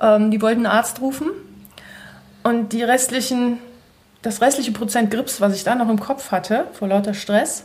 [0.00, 1.30] Ähm, die wollten einen Arzt rufen.
[2.42, 3.58] Und die restlichen,
[4.22, 7.64] das restliche Prozent Grips, was ich da noch im Kopf hatte, vor lauter Stress,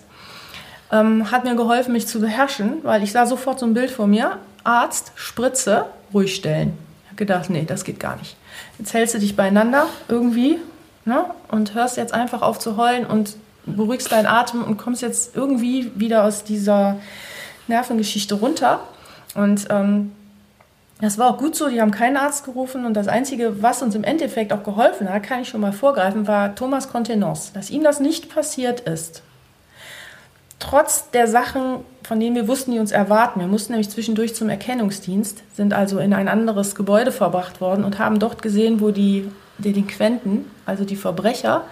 [0.91, 4.08] ähm, hat mir geholfen, mich zu beherrschen, weil ich sah sofort so ein Bild vor
[4.08, 4.39] mir.
[4.63, 6.78] Arzt, Spritze, ruhig stellen.
[7.04, 8.36] Ich habe gedacht, nee, das geht gar nicht.
[8.80, 10.60] Jetzt hältst du dich beieinander irgendwie
[11.06, 15.36] ne, und hörst jetzt einfach auf zu heulen und beruhigst deinen Atem und kommst jetzt
[15.36, 16.98] irgendwie wieder aus dieser
[17.68, 18.82] Nervengeschichte runter.
[19.34, 20.12] Und ähm,
[21.01, 23.95] das war auch gut so, die haben keinen Arzt gerufen und das Einzige, was uns
[23.95, 27.51] im Endeffekt auch geholfen hat, kann ich schon mal vorgreifen, war Thomas Contenance.
[27.53, 29.21] Dass ihm das nicht passiert ist,
[30.60, 33.41] trotz der Sachen, von denen wir wussten, die uns erwarten.
[33.41, 37.99] Wir mussten nämlich zwischendurch zum Erkennungsdienst, sind also in ein anderes Gebäude verbracht worden und
[37.99, 41.65] haben dort gesehen, wo die Delinquenten, also die Verbrecher,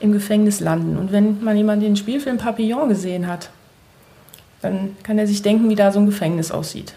[0.00, 0.98] im Gefängnis landen.
[0.98, 3.48] Und wenn man jemanden den Spielfilm Papillon gesehen hat,
[4.60, 6.94] dann kann er sich denken, wie da so ein Gefängnis aussieht.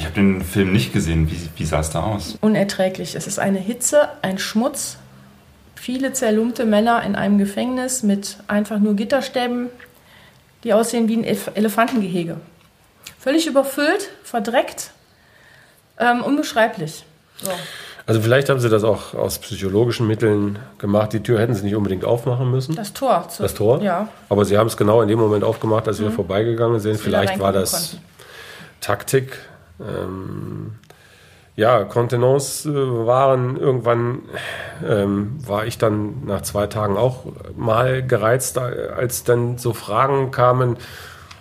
[0.00, 1.30] Ich habe den Film nicht gesehen.
[1.30, 2.38] Wie, wie sah es da aus?
[2.40, 3.14] unerträglich.
[3.16, 4.96] Es ist eine Hitze, ein Schmutz,
[5.74, 9.68] viele zerlumpte Männer in einem Gefängnis mit einfach nur Gitterstäben,
[10.64, 12.36] die aussehen wie ein Elef Elefantengehege.
[13.18, 14.92] Völlig überfüllt, verdreckt,
[15.98, 17.04] ähm, unbeschreiblich.
[17.42, 17.50] So.
[18.06, 21.12] Also vielleicht haben sie das auch aus psychologischen Mitteln gemacht.
[21.12, 22.74] Die Tür hätten sie nicht unbedingt aufmachen müssen.
[22.74, 23.28] Das Tor.
[23.28, 23.82] zu- Das Tor?
[23.82, 24.08] Ja.
[24.30, 26.94] Aber sie haben es genau in dem Moment aufgemacht, als wir vorbeigegangen sind.
[26.94, 28.04] Dass Vielleicht war das konnten.
[28.80, 29.38] Taktik.
[29.80, 30.72] Ähm,
[31.56, 34.22] ja, Kontenance äh, waren irgendwann,
[34.86, 38.60] ähm, war ich dann nach zwei Tagen auch mal gereizt, äh,
[38.96, 40.76] als dann so Fragen kamen,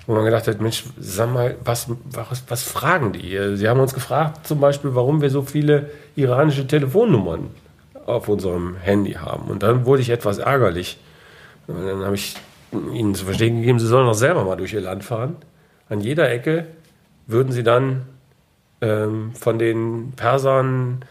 [0.08, 3.56] wo man gedacht hat, Mensch, sag mal, was, was, was fragen die?
[3.56, 7.52] Sie haben uns gefragt zum Beispiel, warum wir so viele iranische Telefonnummern
[8.06, 9.50] auf unserem Handy haben.
[9.50, 11.00] Und dann wurde ich etwas ärgerlich.
[11.68, 12.36] Und dann habe ich
[12.72, 15.38] ihnen zu verstehen gegeben, sie sollen doch selber mal durch ihr Land fahren.
[15.88, 16.66] An jeder Ecke
[17.28, 18.02] würden sie dann
[18.82, 21.04] ähm, von den Persern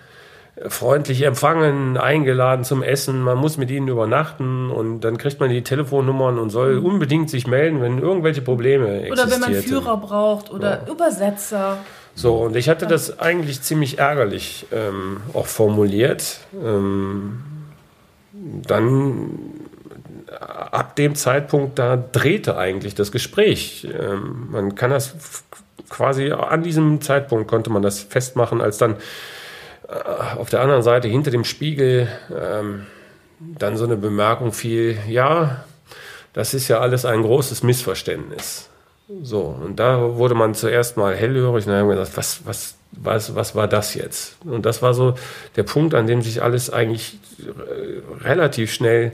[0.66, 5.62] freundlich empfangen, eingeladen zum Essen, man muss mit ihnen übernachten und dann kriegt man die
[5.62, 9.28] Telefonnummern und soll unbedingt sich melden, wenn irgendwelche Probleme existieren.
[9.28, 11.78] Oder wenn man Führer braucht oder Übersetzer.
[12.14, 16.40] So, und ich hatte das eigentlich ziemlich ärgerlich ähm, auch formuliert.
[16.60, 17.44] Ähm,
[18.32, 19.30] dann
[20.70, 23.86] ab dem Zeitpunkt, da drehte eigentlich das Gespräch.
[23.98, 25.14] Ähm, man kann das
[25.88, 28.96] quasi an diesem Zeitpunkt konnte man das festmachen, als dann
[29.88, 32.86] äh, auf der anderen Seite hinter dem Spiegel ähm,
[33.40, 35.64] dann so eine Bemerkung fiel, ja,
[36.32, 38.68] das ist ja alles ein großes Missverständnis.
[39.22, 42.76] So, und da wurde man zuerst mal hellhörig und dann haben wir gesagt, was, was,
[42.92, 44.36] was, was war das jetzt?
[44.44, 45.14] Und das war so
[45.56, 49.12] der Punkt, an dem sich alles eigentlich äh, relativ schnell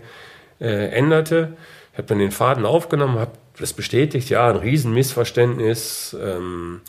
[0.60, 1.52] äh, änderte.
[1.92, 6.16] Ich habe dann den Faden aufgenommen, habe das bestätigt, ja, ein Riesenmissverständnis.
[6.20, 6.80] Ähm,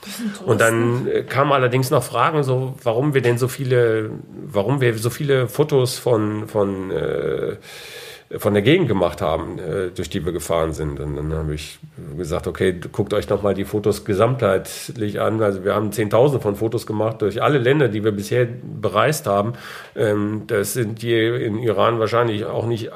[0.45, 4.11] und dann äh, kamen allerdings noch Fragen, so, warum wir denn so viele,
[4.47, 7.57] warum wir so viele Fotos von, von äh,
[8.37, 10.99] von der Gegend gemacht haben, äh, durch die wir gefahren sind.
[10.99, 11.77] Und dann habe ich
[12.17, 15.41] gesagt, okay, guckt euch nochmal die Fotos gesamtheitlich an.
[15.41, 19.53] Also wir haben 10.000 von Fotos gemacht durch alle Länder, die wir bisher bereist haben.
[19.95, 22.91] Ähm, das sind die in Iran wahrscheinlich auch nicht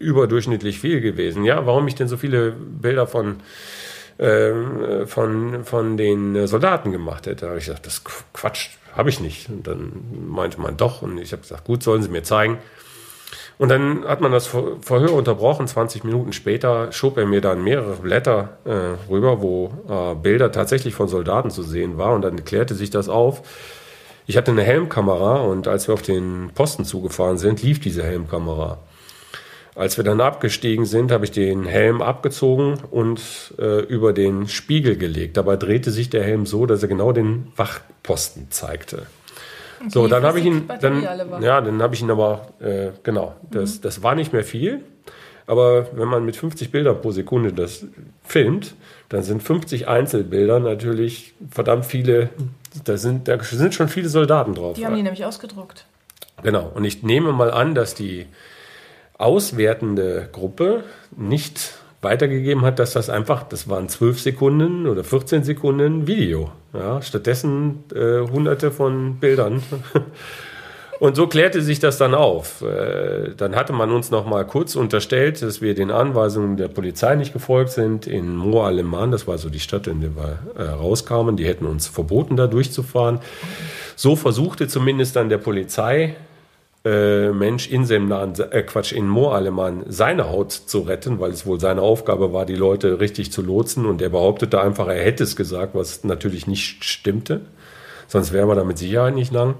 [0.00, 1.44] überdurchschnittlich viel gewesen.
[1.44, 3.36] Ja, warum ich denn so viele Bilder von
[4.18, 7.42] ähm, von, von den Soldaten gemacht hätte.
[7.42, 8.02] Da habe ich gesagt, das
[8.34, 9.48] Quatsch, habe ich nicht.
[9.48, 9.92] Und dann
[10.28, 11.00] meinte man doch.
[11.02, 12.58] Und ich habe gesagt, gut, sollen Sie mir zeigen.
[13.56, 15.66] Und dann hat man das Ver- Verhör unterbrochen.
[15.66, 20.94] 20 Minuten später schob er mir dann mehrere Blätter äh, rüber, wo äh, Bilder tatsächlich
[20.94, 22.16] von Soldaten zu sehen waren.
[22.16, 23.42] Und dann klärte sich das auf.
[24.26, 28.78] Ich hatte eine Helmkamera und als wir auf den Posten zugefahren sind, lief diese Helmkamera.
[29.76, 33.20] Als wir dann abgestiegen sind, habe ich den Helm abgezogen und
[33.58, 35.36] äh, über den Spiegel gelegt.
[35.36, 39.06] Dabei drehte sich der Helm so, dass er genau den Wachposten zeigte.
[39.88, 41.02] so, dann habe ich ihn, dann,
[41.42, 44.80] ja, dann habe ich ihn aber, äh, genau, das, das war nicht mehr viel.
[45.46, 47.84] Aber wenn man mit 50 Bildern pro Sekunde das
[48.24, 48.74] filmt,
[49.08, 52.30] dann sind 50 Einzelbilder natürlich verdammt viele,
[52.84, 54.76] da sind, da sind schon viele Soldaten drauf.
[54.76, 55.86] Die haben die nämlich ausgedruckt.
[56.42, 56.70] Genau.
[56.72, 58.26] Und ich nehme mal an, dass die
[59.20, 60.84] auswertende Gruppe
[61.16, 66.50] nicht weitergegeben hat, dass das einfach, das waren 12 Sekunden oder 14 Sekunden Video.
[66.72, 69.62] Ja, stattdessen äh, hunderte von Bildern.
[71.00, 72.60] Und so klärte sich das dann auf.
[72.60, 77.14] Äh, Dann hatte man uns noch mal kurz unterstellt, dass wir den Anweisungen der Polizei
[77.14, 79.10] nicht gefolgt sind in Mo Aleman.
[79.10, 81.38] Das war so die Stadt, in der wir äh, rauskamen.
[81.38, 83.20] Die hätten uns verboten, da durchzufahren.
[83.96, 86.16] So versuchte zumindest dann der Polizei
[86.84, 91.44] äh, Mensch in Semnan, äh, Quatsch, in Mo Aleman seine Haut zu retten, weil es
[91.44, 93.86] wohl seine Aufgabe war, die Leute richtig zu lotsen.
[93.86, 97.42] Und er behauptete einfach, er hätte es gesagt, was natürlich nicht stimmte.
[98.08, 99.54] Sonst wären wir da mit Sicherheit nicht lang.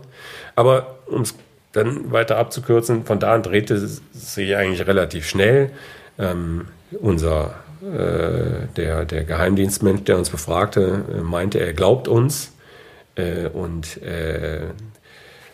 [0.56, 1.35] Aber um es
[1.72, 5.70] dann weiter abzukürzen, von da an drehte sich eigentlich relativ schnell.
[6.18, 6.66] Ähm,
[7.00, 12.52] unser äh, der, der Geheimdienstmensch, der uns befragte, äh, meinte, er glaubt uns
[13.14, 14.66] äh, und äh,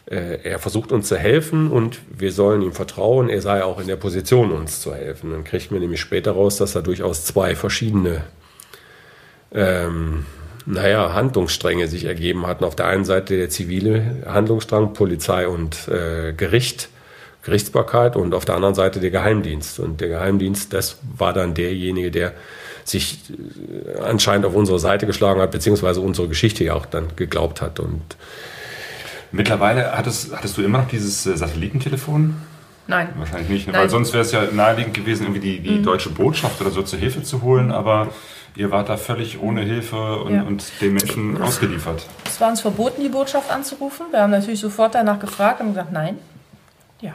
[0.09, 3.97] er versucht uns zu helfen und wir sollen ihm vertrauen, er sei auch in der
[3.97, 5.33] Position, uns zu helfen.
[5.33, 8.23] Dann kriegt man nämlich später raus, dass da durchaus zwei verschiedene
[9.53, 10.27] ähm,
[10.67, 12.65] naja, Handlungsstränge sich ergeben hatten.
[12.65, 16.89] Auf der einen Seite der zivile Handlungsstrang, Polizei und äh, Gericht,
[17.43, 19.79] Gerichtsbarkeit und auf der anderen Seite der Geheimdienst.
[19.79, 22.33] Und der Geheimdienst, das war dann derjenige, der
[22.85, 27.63] sich äh, anscheinend auf unsere Seite geschlagen hat, beziehungsweise unsere Geschichte ja auch dann geglaubt
[27.63, 27.79] hat.
[27.79, 28.17] Und
[29.33, 32.37] Mittlerweile hattest, hattest du immer noch dieses äh, Satellitentelefon?
[32.89, 33.09] Nein.
[33.17, 33.73] Wahrscheinlich nicht, ne?
[33.73, 33.83] Nein.
[33.83, 36.99] weil sonst wäre es ja naheliegend gewesen, irgendwie die, die deutsche Botschaft oder so zur
[36.99, 38.09] Hilfe zu holen, aber
[38.55, 40.43] ihr wart da völlig ohne Hilfe und, Ja.
[40.45, 42.07] und den Menschen ausgeliefert.
[42.25, 44.07] Es war uns verboten, die Botschaft anzurufen.
[44.13, 46.19] Wir haben natürlich sofort danach gefragt und gesagt, nein.
[47.01, 47.15] Ja.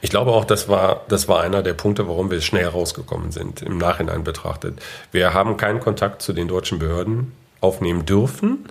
[0.00, 3.60] Ich glaube auch, das war, das war einer der Punkte, warum wir schnell rausgekommen sind,
[3.62, 4.80] im Nachhinein betrachtet.
[5.12, 8.66] Wir haben keinen Kontakt zu den deutschen Behörden aufnehmen dürfen.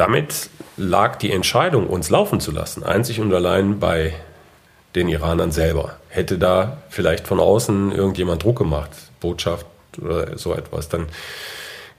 [0.00, 4.14] Damit lag die Entscheidung, uns laufen zu lassen, einzig und allein bei
[4.94, 5.98] den Iranern selber.
[6.08, 8.88] Hätte da vielleicht von außen irgendjemand Druck gemacht,
[9.20, 9.66] Botschaft
[10.00, 11.08] oder so etwas, dann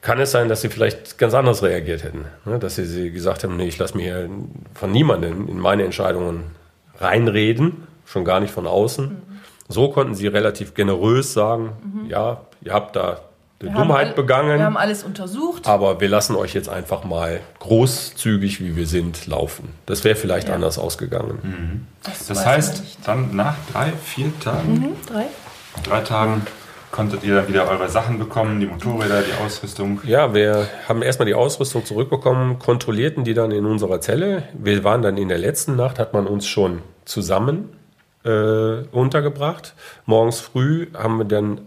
[0.02, 2.26] kann es sein, dass sie vielleicht ganz anders reagiert hätten.
[2.44, 2.58] Ne?
[2.58, 4.28] Dass sie, sie gesagt haben, nee, ich lasse mir
[4.74, 6.56] von niemandem in meine Entscheidungen
[6.98, 9.22] reinreden, schon gar nicht von außen.
[9.68, 13.22] So konnten sie relativ generös sagen, ja, ihr habt da
[13.62, 15.68] eine Wir haben Dummheit all- begangen, Wir haben alles untersucht.
[15.68, 19.70] aber wir lassen euch jetzt einfach mal großzügig, wie wir sind, laufen.
[19.86, 20.56] Das wäre vielleicht Ja.
[20.56, 21.88] anders ausgegangen.
[22.04, 25.26] Das weiß heißt, dann nach drei, vier Tagen, Mhm, drei.
[25.84, 26.46] drei Tagen
[26.92, 30.02] konntet ihr dann wieder eure Sachen bekommen, die Motorräder, die Ausrüstung?
[30.04, 34.44] Ja, wir haben erstmal die Ausrüstung zurückbekommen, kontrollierten die dann in unserer Zelle.
[34.54, 37.70] Wir waren dann in der letzten Nacht, hat man uns schon zusammen
[38.24, 39.74] äh, untergebracht.
[40.06, 41.62] Morgens früh haben wir dann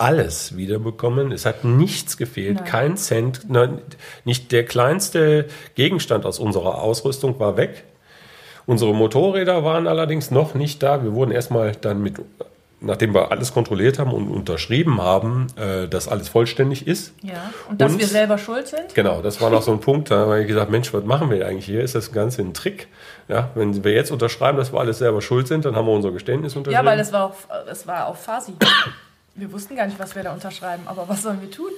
[0.00, 1.32] alles wiederbekommen.
[1.32, 2.64] Es hat nichts gefehlt, Nein.
[2.64, 3.78] kein Cent, nein,
[4.24, 7.84] nicht der kleinste Gegenstand aus unserer Ausrüstung war weg.
[8.66, 11.02] Unsere Motorräder waren allerdings noch nicht da.
[11.02, 12.16] Wir wurden erstmal dann mit,
[12.80, 17.14] nachdem wir alles kontrolliert haben und unterschrieben haben, äh, dass alles vollständig ist.
[17.22, 17.50] Ja.
[17.70, 18.94] Und dass Und- wir selber schuld sind?
[18.94, 21.46] Genau, das war noch so ein Punkt, da habe ich gesagt, Mensch, was machen wir
[21.46, 21.80] eigentlich hier?
[21.82, 22.88] Ist das Ganze ein Trick?
[23.26, 26.12] Ja, wenn wir jetzt unterschreiben, dass wir alles selber schuld sind, dann haben wir unser
[26.12, 26.84] Geständnis unterschrieben.
[26.84, 27.34] Ja, weil es war auch,
[27.70, 28.52] es war auch Fasi.
[29.38, 31.70] Wir wussten gar nicht, was wir da unterschreiben, aber was sollen wir tun?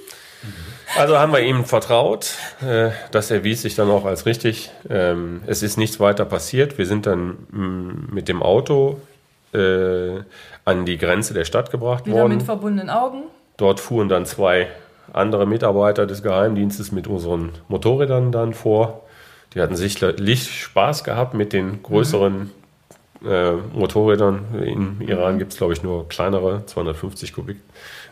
[0.97, 2.31] Also haben wir ihm vertraut.
[2.59, 4.71] Äh, das erwies sich dann auch als richtig.
[4.89, 6.79] Ähm, es ist nichts weiter passiert.
[6.79, 8.99] Wir sind dann mh, mit dem Auto
[9.53, 10.21] äh,
[10.65, 12.41] an die Grenze der Stadt gebracht Wieder mit worden.
[12.41, 13.23] verbundenen Augen.
[13.57, 14.67] Dort fuhren dann zwei
[15.13, 19.03] andere Mitarbeiter des Geheimdienstes mit unseren Motorrädern dann vor.
[19.53, 22.49] Die hatten sicherlich Spaß gehabt mit den größeren
[23.25, 24.45] äh, Motorrädern.
[24.63, 27.57] In Iran gibt es, glaube ich, nur kleinere, 250 Kubik.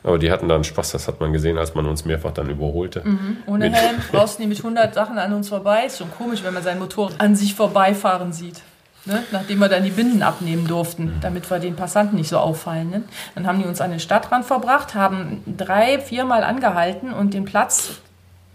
[0.04, 3.04] Aber die hatten dann Spaß, das hat man gesehen, als man uns mehrfach dann überholte.
[3.46, 5.84] Ohne Mit- Helm, draußen die mit 100 Sachen an uns vorbei.
[5.86, 8.62] Ist schon komisch, wenn man sein Motorrad an sich vorbeifahren sieht.
[9.06, 9.24] Ne?
[9.32, 12.90] Nachdem wir dann die Binden abnehmen durften, damit wir den Passanten nicht so auffallen.
[12.90, 13.04] Ne?
[13.36, 18.02] Dann haben die uns an den Stadtrand verbracht, haben drei, viermal angehalten und den Platz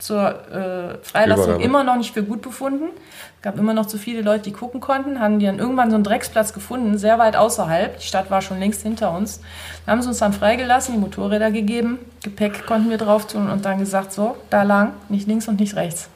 [0.04, 1.64] zur äh, Freilassung Übergabe.
[1.64, 2.88] immer noch nicht für gut befunden.
[3.36, 5.94] Es gab immer noch zu viele Leute, die gucken konnten, haben die dann irgendwann so
[5.96, 7.98] einen Drecksplatz gefunden, sehr weit außerhalb.
[7.98, 9.40] Die Stadt war schon längst hinter uns.
[9.86, 13.64] Dann haben sie uns dann freigelassen, die Motorräder gegeben, Gepäck konnten wir drauf tun und
[13.64, 16.08] dann gesagt, so, da lang, nicht links und nicht rechts.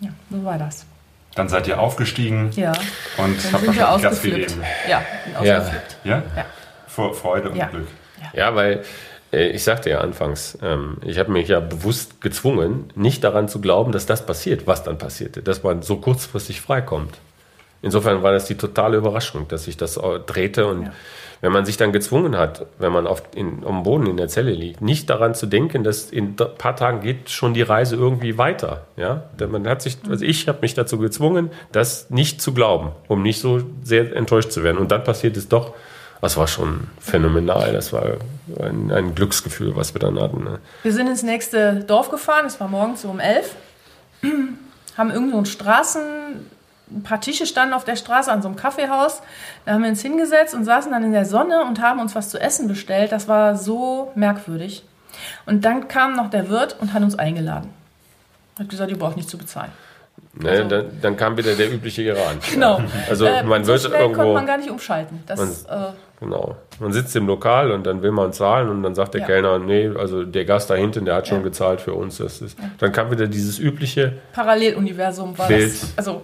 [0.00, 0.86] Ja, so war das.
[1.36, 2.72] Dann seid ihr aufgestiegen Ja.
[2.72, 2.78] und
[3.18, 4.48] Dann habt sind wir wahrscheinlich Gas ausgeflippt.
[4.48, 4.62] gegeben.
[4.88, 5.02] Ja,
[5.44, 5.62] Ja.
[6.04, 6.22] Ja?
[6.36, 6.44] Ja.
[6.88, 7.66] Vor Freude und Ja.
[7.66, 7.86] Glück.
[8.32, 8.82] Ja, weil
[9.32, 13.92] ich sagte ja anfangs, ähm, ich habe mich ja bewusst gezwungen, nicht daran zu glauben,
[13.92, 17.18] dass das passiert, was dann passierte, dass man so kurzfristig freikommt.
[17.82, 20.92] Insofern war das die totale Überraschung, dass sich das äh, drehte und Ja.
[21.40, 24.50] wenn man sich dann gezwungen hat, wenn man auf, in, am Boden in der Zelle
[24.52, 28.36] liegt, nicht daran zu denken, dass in ein paar Tagen geht schon die Reise irgendwie
[28.36, 28.82] weiter.
[28.98, 32.90] Ja, Denn man hat sich, also ich habe mich dazu gezwungen, das nicht zu glauben,
[33.08, 34.76] um nicht so sehr enttäuscht zu werden.
[34.76, 35.72] Und dann passiert es doch.
[36.20, 37.72] Das war schon phänomenal.
[37.72, 38.04] Das war
[38.60, 40.44] ein, ein Glücksgefühl, was wir dann hatten.
[40.44, 40.58] Ne?
[40.82, 43.54] Wir sind ins nächste Dorf gefahren, es war morgens so um elf.
[44.96, 46.02] Haben irgendwo einen Straßen,
[46.90, 49.22] ein paar Tische standen auf der Straße an so einem Kaffeehaus.
[49.64, 52.28] Da haben wir uns hingesetzt und saßen dann in der Sonne und haben uns was
[52.28, 53.12] zu essen bestellt.
[53.12, 54.84] Das war so merkwürdig.
[55.46, 57.70] Und dann kam noch der Wirt und hat uns eingeladen.
[58.58, 59.70] Hat gesagt, ihr braucht nicht zu bezahlen.
[60.34, 62.38] Ne, dann, dann kam wieder der übliche Iran.
[62.52, 62.82] Genau.
[63.08, 65.22] Also Äh, man so wird schnell konnte irgendwo, man gar nicht umschalten.
[65.26, 65.76] Das, äh,
[66.20, 69.26] genau, man sitzt im Lokal und dann will man zahlen und dann sagt der Ja.
[69.26, 71.44] Kellner, nee, also der Gast da hinten, der hat schon Ja.
[71.44, 72.18] gezahlt für uns.
[72.18, 75.70] Das ist, Dann kam wieder dieses übliche, Paralleluniversum war Bild.
[75.72, 75.92] das.
[75.96, 76.22] Also,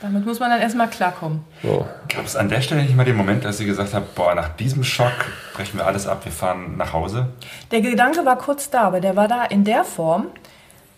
[0.00, 1.40] damit muss man dann erstmal klarkommen.
[1.62, 4.34] so, Gab es an der Stelle nicht mal den Moment, dass ihr gesagt habt, boah,
[4.34, 7.28] nach diesem Schock brechen wir alles ab, wir fahren nach Hause?
[7.70, 10.26] Der Gedanke war kurz da, aber der war da in der Form,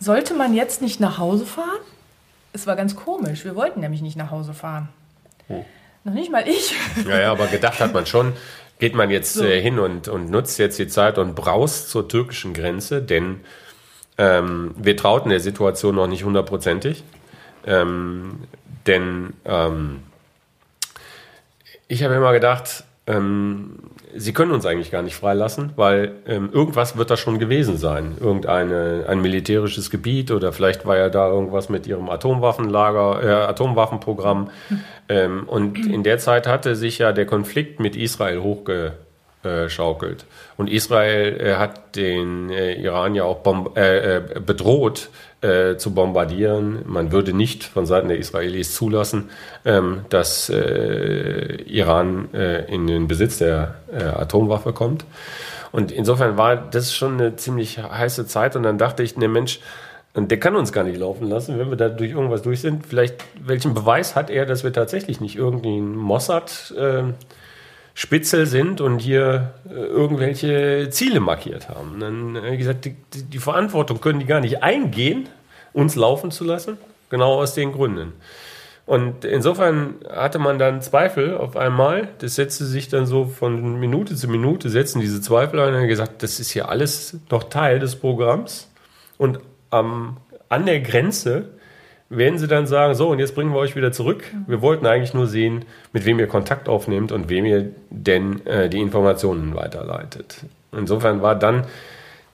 [0.01, 1.81] sollte man jetzt nicht nach Hause fahren?
[2.53, 3.45] Es war ganz komisch.
[3.45, 4.89] Wir wollten nämlich nicht nach Hause fahren.
[5.49, 5.65] Oh.
[6.09, 6.75] Noch nicht mal ich.
[7.07, 8.33] Ja, ja, aber gedacht hat man schon,
[8.79, 9.45] geht man jetzt So.
[9.45, 13.41] äh, hin und, und nutzt jetzt die Zeit und braust zur türkischen Grenze, denn
[14.17, 17.05] ähm, wir trauten der Situation noch nicht hundertprozentig.
[17.67, 18.45] Ähm,
[18.87, 20.03] denn ähm,
[21.89, 23.77] ich habe immer gedacht, ähm,
[24.17, 28.17] sie können uns eigentlich gar nicht freilassen, weil ähm, irgendwas wird da schon gewesen sein.
[28.21, 34.51] Irgendeine ein militärisches Gebiet oder vielleicht war ja da irgendwas mit ihrem Atomwaffenlager, äh, Atomwaffenprogramm.
[35.09, 40.27] Ähm, und in der Zeit hatte sich ja der Konflikt mit Israel hochgeschaukelt.
[40.57, 43.43] Und Israel äh, hat den äh, Iran ja auch
[43.77, 46.81] äh, äh, bedroht, äh, zu bombardieren.
[46.87, 49.31] Man würde nicht von Seiten der Israelis zulassen,
[49.65, 55.05] ähm, dass äh, Iran äh, in den Besitz der äh, Atomwaffe kommt.
[55.71, 58.57] Und insofern war das schon eine ziemlich heiße Zeit.
[58.57, 59.61] Und dann dachte ich, ne Mensch,
[60.17, 62.87] der kann uns gar nicht laufen lassen, wenn wir da durch irgendwas durch sind.
[62.87, 67.03] Vielleicht, welchen Beweis hat er, dass wir tatsächlich nicht irgendwie ein Mossad äh,
[67.99, 71.99] Spitzel sind und hier äh, irgendwelche Ziele markiert haben.
[71.99, 75.29] Dann habe ich gesagt, die, die, Verantwortung können die gar nicht eingehen,
[75.73, 76.79] uns laufen zu lassen,
[77.11, 78.13] genau aus den Gründen.
[78.87, 82.07] Und insofern hatte man dann Zweifel auf einmal.
[82.21, 85.89] Das setzte sich dann so von Minute zu Minute, setzen diese Zweifel ein und haben
[85.89, 88.71] gesagt, das ist hier alles noch Teil des Programms.
[89.17, 89.41] Und
[89.73, 90.19] ähm,
[90.49, 91.49] an der Grenze
[92.11, 94.25] werden sie dann sagen, so, und jetzt bringen wir euch wieder zurück.
[94.47, 98.69] Wir wollten eigentlich nur sehen, mit wem ihr Kontakt aufnehmt und wem ihr denn äh,
[98.71, 100.45] die Informationen weiterleitet.
[100.73, 101.65] Insofern war dann,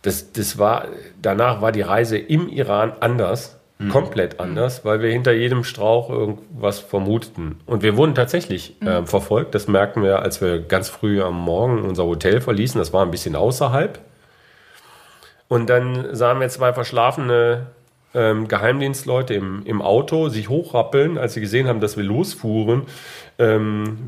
[0.03, 0.87] das, das war,
[1.21, 3.89] danach war die Reise im Iran anders, mhm.
[3.89, 7.59] komplett anders, weil wir hinter jedem Strauch irgendwas vermuteten.
[7.67, 8.87] Und wir wurden tatsächlich mhm.
[8.87, 9.57] äh, verfolgt.
[9.57, 12.79] Das merkten wir, als wir ganz früh am Morgen unser Hotel verließen.
[12.79, 13.99] Das war ein bisschen außerhalb.
[15.49, 17.67] Und dann sahen wir zwei verschlafene
[18.15, 22.83] ähm, Geheimdienstleute im, im Auto sich hochrappeln, als sie gesehen haben, dass wir losfuhren
[23.39, 23.99] ähm,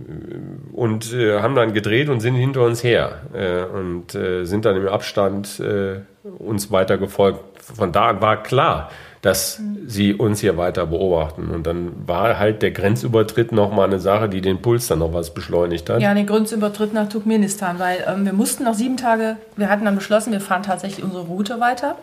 [0.73, 4.77] und äh, haben dann gedreht und sind hinter uns her äh, und äh, sind dann
[4.77, 6.01] im Abstand äh,
[6.39, 7.41] uns weiter gefolgt.
[7.63, 8.91] Von da an war klar,
[9.23, 11.51] dass sie uns hier weiter beobachten.
[11.51, 15.35] Und dann war halt der Grenzübertritt nochmal eine Sache, die den Puls dann noch was
[15.35, 16.01] beschleunigt hat.
[16.01, 19.97] Ja, den Grenzübertritt nach Turkmenistan, weil ähm, wir mussten noch sieben Tage, wir hatten dann
[19.97, 21.97] beschlossen, wir fahren tatsächlich unsere Route weiter,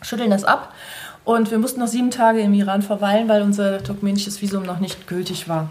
[0.00, 0.72] schütteln das ab
[1.26, 5.08] und wir mussten noch sieben Tage im Iran verweilen, weil unser turkmenisches Visum noch nicht
[5.08, 5.68] gültig war.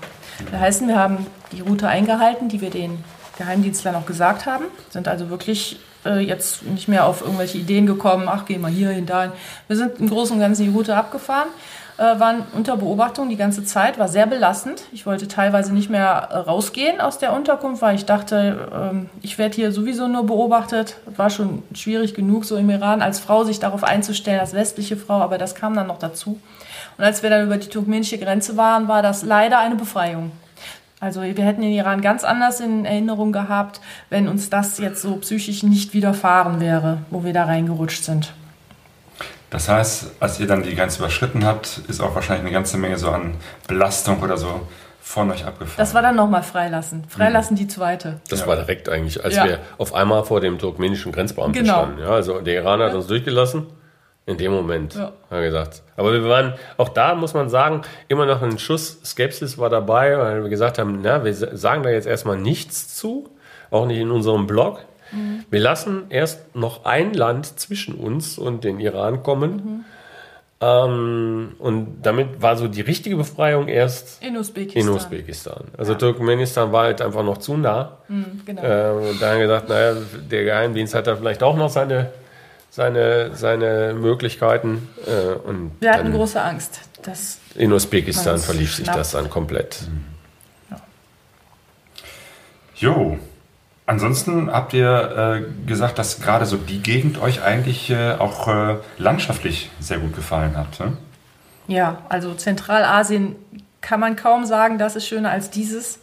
[0.51, 3.03] Das heißt, wir haben die Route eingehalten, die wir den
[3.37, 8.27] Geheimdienstlern auch gesagt haben, sind also wirklich äh, jetzt nicht mehr auf irgendwelche Ideen gekommen,
[8.27, 9.31] ach, gehen wir hier hin, dahin.
[9.67, 11.47] Wir sind im Großen und Ganzen die Route abgefahren,
[12.03, 14.83] waren unter Beobachtung die ganze Zeit, war sehr belastend.
[14.91, 19.37] Ich wollte teilweise nicht mehr äh, rausgehen aus der Unterkunft, weil ich dachte, ähm, ich
[19.37, 20.97] werde hier sowieso nur beobachtet.
[21.15, 25.21] War schon schwierig genug, so im Iran als Frau sich darauf einzustellen, als westliche Frau,
[25.21, 26.39] aber das kam dann noch dazu.
[26.97, 30.31] Und als wir dann über die turkmenische Grenze waren, war das leider eine Befreiung.
[30.99, 33.79] Also wir hätten den Iran ganz anders in Erinnerung gehabt,
[34.09, 38.33] wenn uns das jetzt so psychisch nicht widerfahren wäre, wo wir da reingerutscht sind.
[39.55, 42.97] Das heißt, als ihr dann die Grenze überschritten habt, ist auch wahrscheinlich eine ganze Menge
[42.97, 43.35] so an
[43.69, 44.67] Belastung oder so
[44.99, 45.77] von euch abgefahren.
[45.77, 47.05] Das war dann nochmal Freilassen.
[47.07, 47.59] Freilassen mhm.
[47.59, 48.19] die zweite.
[48.27, 48.47] Das ja.
[48.47, 49.45] war direkt eigentlich, als ja.
[49.45, 51.83] wir auf einmal vor dem turkmenischen Grenzbeamten genau.
[51.83, 52.01] standen.
[52.01, 53.67] Ja, also der Iraner hat uns durchgelassen.
[54.25, 55.03] In dem Moment, ja.
[55.03, 55.83] hat er gesagt.
[55.95, 60.17] Aber wir waren, auch da muss man sagen, immer noch ein Schuss Skepsis war dabei,
[60.17, 63.29] weil wir gesagt haben, na, wir sagen da jetzt erstmal nichts zu,
[63.71, 64.83] auch nicht in unserem Blog.
[65.15, 65.45] Mhm.
[65.49, 69.51] Wir lassen erst noch ein Land zwischen uns und den Iran kommen.
[69.51, 69.85] Mhm.
[70.61, 74.81] Ähm, und damit war so die richtige Befreiung erst in Usbekistan.
[74.81, 75.65] In Usbekistan.
[75.77, 75.97] Also ja.
[75.97, 77.97] Turkmenistan war halt einfach noch zu nah.
[78.07, 78.61] Mhm, genau.
[78.61, 79.95] äh, und da haben wir gesagt, naja,
[80.31, 82.11] der Geheimdienst hat da vielleicht auch noch seine
[82.75, 84.89] seine, seine Möglichkeiten.
[85.05, 86.81] Äh, und Wir hatten große Angst.
[87.03, 89.79] Dass in Usbekistan verlief sich das dann komplett.
[90.69, 90.81] Ja.
[92.75, 93.19] Jo.
[93.87, 98.77] Ansonsten habt ihr äh, gesagt, dass gerade so die Gegend euch eigentlich äh, auch äh,
[98.97, 100.79] landschaftlich sehr gut gefallen hat.
[100.79, 100.97] Ne?
[101.67, 103.35] Ja, also Zentralasien
[103.81, 105.99] kann man kaum sagen, das ist schöner als dieses.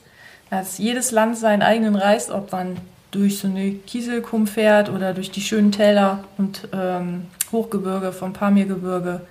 [0.51, 2.77] Dass jedes Land seinen eigenen Reis, ob man
[3.11, 9.23] durch so eine Kieselkum fährt oder durch die schönen Täler und ähm, Hochgebirge vom Pamirgebirge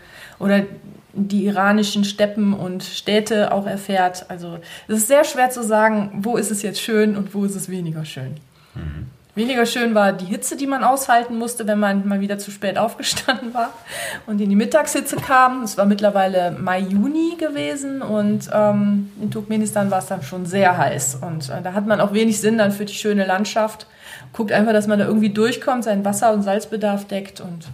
[0.42, 0.64] oder
[1.14, 4.26] die iranischen Steppen und Städte auch erfährt.
[4.30, 7.56] Also es ist sehr schwer zu sagen, wo ist es jetzt schön und wo ist
[7.56, 8.38] es weniger schön.
[8.76, 9.08] Mhm.
[9.34, 12.78] Weniger schön war die Hitze, die man aushalten musste, wenn man mal wieder zu spät
[12.78, 13.70] aufgestanden war
[14.28, 15.64] und in die Mittagshitze kam.
[15.64, 20.78] Es war mittlerweile Mai, Juni gewesen und ähm, in Turkmenistan war es dann schon sehr
[20.78, 21.20] heiß.
[21.22, 23.88] Und äh, da hat man auch wenig Sinn dann für die schöne Landschaft.
[24.34, 27.40] Guckt einfach, dass man da irgendwie durchkommt, seinen Wasser- und Salzbedarf deckt.
[27.40, 27.70] Und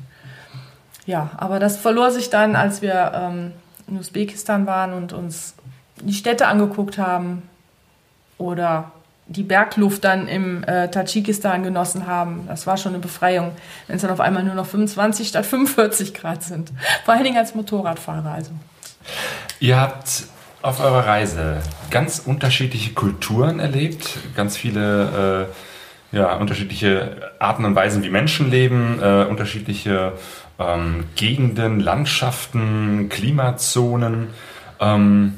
[1.07, 3.53] ja, aber das verlor sich dann, als wir ähm,
[3.87, 5.55] in Usbekistan waren und uns
[6.01, 7.43] die Städte angeguckt haben
[8.37, 8.91] oder
[9.27, 12.43] die Bergluft dann im äh, Tadschikistan genossen haben.
[12.47, 13.51] Das war schon eine Befreiung,
[13.87, 16.71] wenn es dann auf einmal nur noch 25 statt 45 Grad sind.
[17.05, 18.51] Vor allen Dingen als Motorradfahrer also.
[19.59, 20.25] Ihr habt
[20.61, 25.47] auf eurer Reise ganz unterschiedliche Kulturen erlebt, ganz viele
[26.11, 30.13] äh, ja, unterschiedliche Arten und Weisen, wie Menschen leben, äh, unterschiedliche
[30.59, 34.27] ähm, Gegenden, Landschaften, Klimazonen.
[34.79, 35.33] Ähm,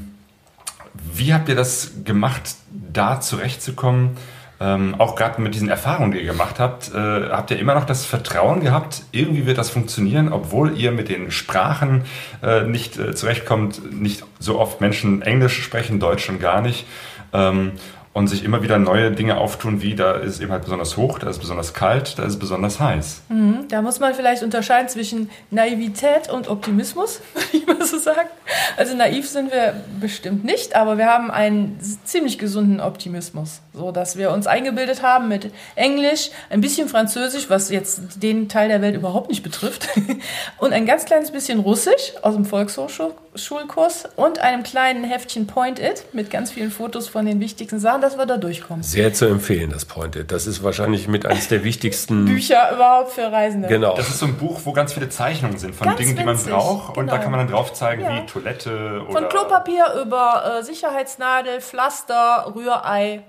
[1.14, 4.18] wie habt ihr das gemacht, da zurechtzukommen?
[4.62, 7.86] Ähm, auch gerade mit diesen Erfahrungen, die ihr gemacht habt, äh, habt ihr immer noch
[7.86, 12.04] das Vertrauen gehabt, irgendwie wird das funktionieren, obwohl ihr mit den Sprachen
[12.44, 16.86] äh, nicht äh, zurechtkommt, nicht so oft Menschen Englisch sprechen, Deutsch schon gar nicht.
[17.32, 17.72] Ähm,
[18.14, 21.30] und sich immer wieder neue Dinge auftun, wie da ist eben halt besonders hoch, da
[21.30, 23.22] ist es besonders kalt, da ist es besonders heiß.
[23.30, 28.30] Mhm, da muss man vielleicht unterscheiden zwischen Naivität und Optimismus, würde ich mal so sagen.
[28.78, 34.18] Also naiv sind wir bestimmt nicht, aber wir haben einen ziemlich gesunden Optimismus, so dass
[34.18, 38.96] wir uns eingebildet haben mit Englisch, ein bisschen Französisch, was jetzt den Teil der Welt
[38.96, 39.88] überhaupt nicht betrifft,
[40.58, 43.14] und ein ganz kleines bisschen Russisch aus dem Volkshochschul
[43.44, 48.02] Schulkurs und einem kleinen Heftchen Point It mit ganz vielen Fotos von den wichtigsten Sachen,
[48.02, 48.84] dass wir da durchkommen.
[48.84, 50.32] Sehr zu empfehlen, das Point It.
[50.32, 53.68] Das ist wahrscheinlich mit eines der wichtigsten Bücher überhaupt für Reisende.
[53.68, 53.96] Genau.
[53.96, 56.38] Das ist so ein Buch, wo ganz viele Zeichnungen sind von Ganz Dingen, die man
[56.38, 56.98] braucht.
[56.98, 57.24] Und da genau.
[57.24, 58.16] kann man dann drauf zeigen, Ja.
[58.22, 59.12] wie Toilette oder.
[59.12, 63.24] Von Klopapier über äh, Sicherheitsnadel, Pflaster, Rührei,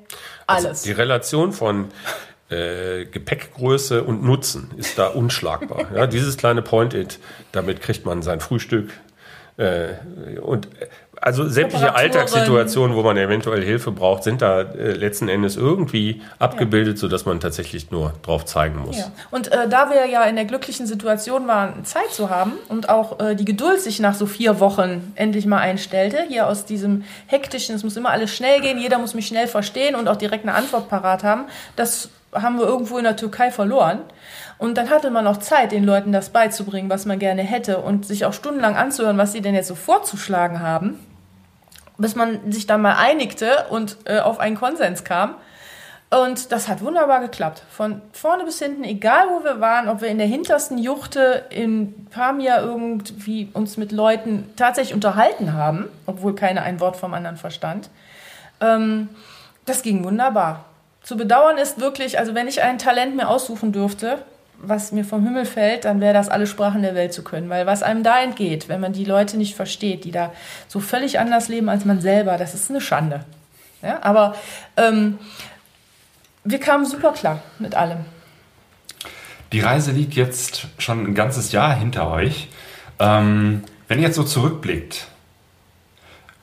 [0.46, 0.82] alles.
[0.82, 1.88] Die Relation von
[2.50, 5.86] äh, Gepäckgröße und Nutzen ist da unschlagbar.
[5.94, 7.18] ja, dieses kleine Point-It,
[7.52, 8.90] damit kriegt man sein Frühstück.
[9.60, 10.86] Äh, und äh,
[11.20, 11.94] also sämtliche.
[11.94, 17.40] Alltagssituationen, wo man eventuell Hilfe braucht, sind da äh, letzten Endes irgendwie abgebildet, sodass man
[17.40, 18.96] tatsächlich nur drauf zeigen muss.
[18.96, 19.12] Ja.
[19.30, 23.20] Und äh, da wir ja in der glücklichen Situation waren, Zeit zu haben und auch
[23.20, 27.74] äh, die Geduld sich nach so vier Wochen endlich mal einstellte, hier aus diesem hektischen,
[27.74, 30.54] es muss immer alles schnell gehen, jeder muss mich schnell verstehen und auch direkt eine
[30.54, 31.44] Antwort parat haben,
[31.76, 34.00] das haben wir irgendwo in der Türkei verloren.
[34.58, 38.06] Und dann hatte man auch Zeit, den Leuten das beizubringen, was man gerne hätte und
[38.06, 40.98] sich auch stundenlang anzuhören, was sie denn jetzt so vorzuschlagen haben,
[41.98, 45.34] bis man sich dann mal einigte und äh, auf einen Konsens kam.
[46.10, 47.62] Und das hat wunderbar geklappt.
[47.70, 52.06] Von vorne bis hinten, egal wo wir waren, ob wir in der hintersten Juchte in
[52.06, 57.90] Pamir irgendwie uns mit Leuten tatsächlich unterhalten haben, obwohl keiner ein Wort vom anderen verstand.
[58.60, 59.08] Ähm,
[59.66, 60.64] das ging wunderbar.
[61.02, 64.18] Zu bedauern ist wirklich, also wenn ich ein Talent mir aussuchen dürfte,
[64.62, 67.48] was mir vom Himmel fällt, dann wäre das alle Sprachen der Welt zu können.
[67.48, 70.32] Weil was einem da entgeht, wenn man die Leute nicht versteht, die da
[70.68, 73.24] so völlig anders leben als man selber, das ist eine Schande.
[73.82, 74.34] Ja, aber
[74.76, 75.18] ähm,
[76.44, 78.04] wir kamen super klar mit allem.
[79.52, 82.48] Die Reise liegt jetzt schon ein ganzes Jahr hinter euch.
[82.98, 85.08] Ähm, wenn ihr jetzt so zurückblickt,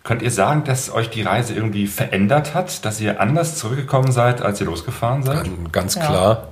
[0.08, 4.42] könnt ihr sagen, dass euch die Reise irgendwie verändert hat, dass ihr anders zurückgekommen seid,
[4.42, 5.44] als ihr losgefahren seid?
[5.44, 6.06] Ganz- Ganz Ja.
[6.06, 6.48] klar.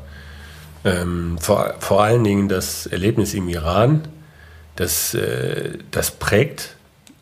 [0.83, 4.07] Ähm, vor, vor allen Dingen das Erlebnis im Iran,
[4.75, 6.75] das, äh, das prägt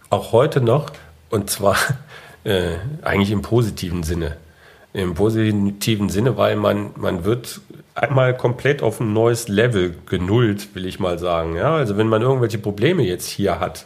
[0.09, 0.87] auch heute noch
[1.29, 1.77] und zwar
[2.43, 2.73] äh,
[3.03, 4.35] eigentlich im positiven Sinne.
[4.91, 7.61] Im positiven Sinne, weil man, man wird
[7.95, 11.55] einmal komplett auf ein neues Level genullt, will ich mal sagen.
[11.55, 13.85] Ja, also wenn man irgendwelche Probleme jetzt hier hat,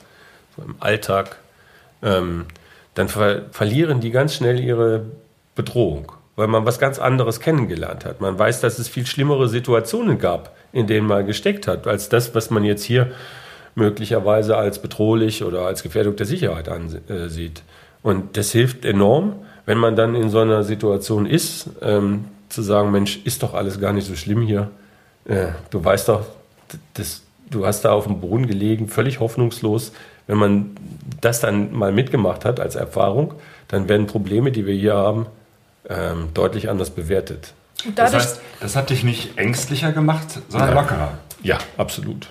[0.56, 1.38] so im Alltag,
[2.02, 2.46] ähm,
[2.94, 5.06] dann ver verlieren die ganz schnell ihre
[5.56, 8.22] Bedrohung, weil man was ganz anderes kennengelernt hat.
[8.22, 12.34] Man weiß, dass es viel schlimmere Situationen gab, in denen man gesteckt hat, als das,
[12.36, 13.12] was man jetzt hier
[13.76, 17.62] möglicherweise als bedrohlich oder als Gefährdung der Sicherheit ansieht.
[18.02, 19.36] Und das hilft enorm,
[19.68, 23.80] wenn man dann in so einer Situation ist, ähm, zu sagen, Mensch, ist doch alles
[23.80, 24.72] gar nicht so schlimm hier.
[25.26, 26.26] Äh, du weißt doch,
[26.94, 29.92] das, du hast da auf dem Boden gelegen, völlig hoffnungslos.
[30.28, 30.78] Wenn man
[31.22, 33.34] das dann mal mitgemacht hat als Erfahrung,
[33.68, 35.28] dann werden Probleme, die wir hier haben,
[35.90, 37.54] ähm, deutlich anders bewertet.
[37.96, 40.84] Das heißt, das hat dich nicht ängstlicher gemacht, sondern Nein.
[40.84, 41.12] lockerer.
[41.44, 42.28] Ja, absolut.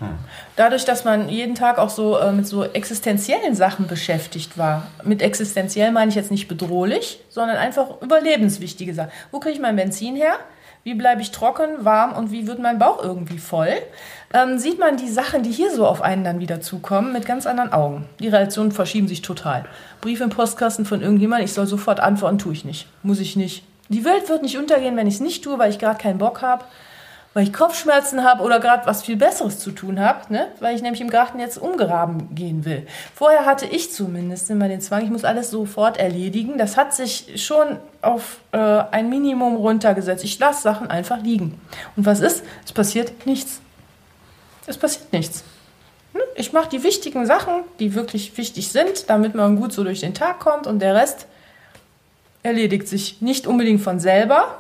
[0.57, 4.89] dadurch, dass man jeden Tag auch so äh, mit so existenziellen Sachen beschäftigt war.
[5.05, 9.13] Mit existenziell meine ich jetzt nicht bedrohlich, sondern einfach überlebenswichtige Sachen.
[9.31, 10.35] Wo kriege ich mein Benzin her?
[10.87, 13.73] Wie bleibe ich trocken, warm und wie wird mein Bauch irgendwie voll?
[14.33, 17.45] Ähm, sieht man die Sachen, die hier so auf einen dann wieder zukommen, mit ganz
[17.45, 18.07] anderen Augen.
[18.21, 19.65] Die Relationen verschieben sich total.
[20.01, 22.87] Brief im Postkasten von irgendjemandem, ich soll sofort antworten, tue ich nicht.
[23.03, 23.65] Muss ich nicht.
[23.89, 26.41] Die Welt wird nicht untergehen, wenn ich es nicht tue, weil ich gerade keinen Bock
[26.41, 26.65] habe
[27.37, 30.49] weil ich Kopfschmerzen habe oder gerade was viel Besseres zu tun habe, ne?
[30.61, 32.87] weil ich nämlich im Garten jetzt umgraben gehen will.
[33.15, 36.57] Vorher hatte ich zumindest immer den Zwang, ich muss alles sofort erledigen.
[36.57, 40.25] Das hat sich schon auf äh, ein Minimum runtergesetzt.
[40.25, 41.61] Ich lasse Sachen einfach liegen.
[41.95, 42.43] Und was ist?
[42.65, 43.61] Es passiert nichts.
[44.67, 45.45] Es passiert nichts.
[46.15, 46.23] Hm?
[46.37, 50.15] Ich mache die wichtigen Sachen, die wirklich wichtig sind, damit man gut so durch den
[50.15, 51.27] Tag kommt und der Rest
[52.43, 54.59] erledigt sich nicht unbedingt von selber,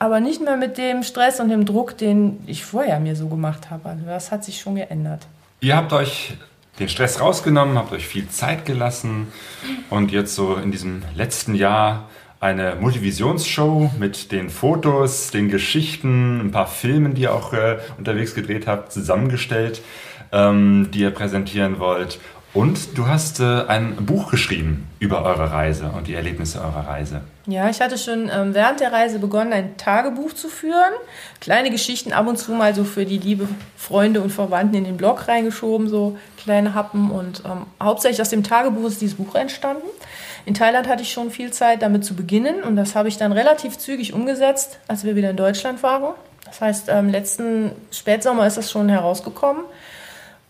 [0.00, 3.70] aber nicht mehr mit dem Stress und dem Druck, den ich vorher mir so gemacht
[3.70, 3.90] habe.
[3.90, 5.26] Also das hat sich schon geändert.
[5.60, 6.32] Ihr habt euch
[6.78, 9.28] den Stress rausgenommen, habt euch viel Zeit gelassen
[9.90, 12.08] und jetzt so in diesem letzten Jahr
[12.40, 18.34] eine Multivisionsshow mit den Fotos, den Geschichten, ein paar Filmen, die ihr auch äh, unterwegs
[18.34, 19.82] gedreht habt, zusammengestellt,
[20.32, 22.18] ähm, die ihr präsentieren wollt.
[22.52, 27.20] Und du hast äh, ein Buch geschrieben über eure Reise und die Erlebnisse eurer Reise.
[27.46, 30.92] Ja, ich hatte schon ähm, während der Reise begonnen, ein Tagebuch zu führen.
[31.40, 33.46] Kleine Geschichten ab und zu mal so für die liebe
[33.76, 37.12] Freunde und Verwandten in den Blog reingeschoben, so kleine Happen.
[37.12, 39.86] Und ähm, hauptsächlich aus dem Tagebuch ist dieses Buch entstanden.
[40.44, 42.64] In Thailand hatte ich schon viel Zeit, damit zu beginnen.
[42.64, 46.14] Und das habe ich dann relativ zügig umgesetzt, als wir wieder in Deutschland waren.
[46.46, 49.62] Das heißt, ähm, letzten Spätsommer ist das schon herausgekommen.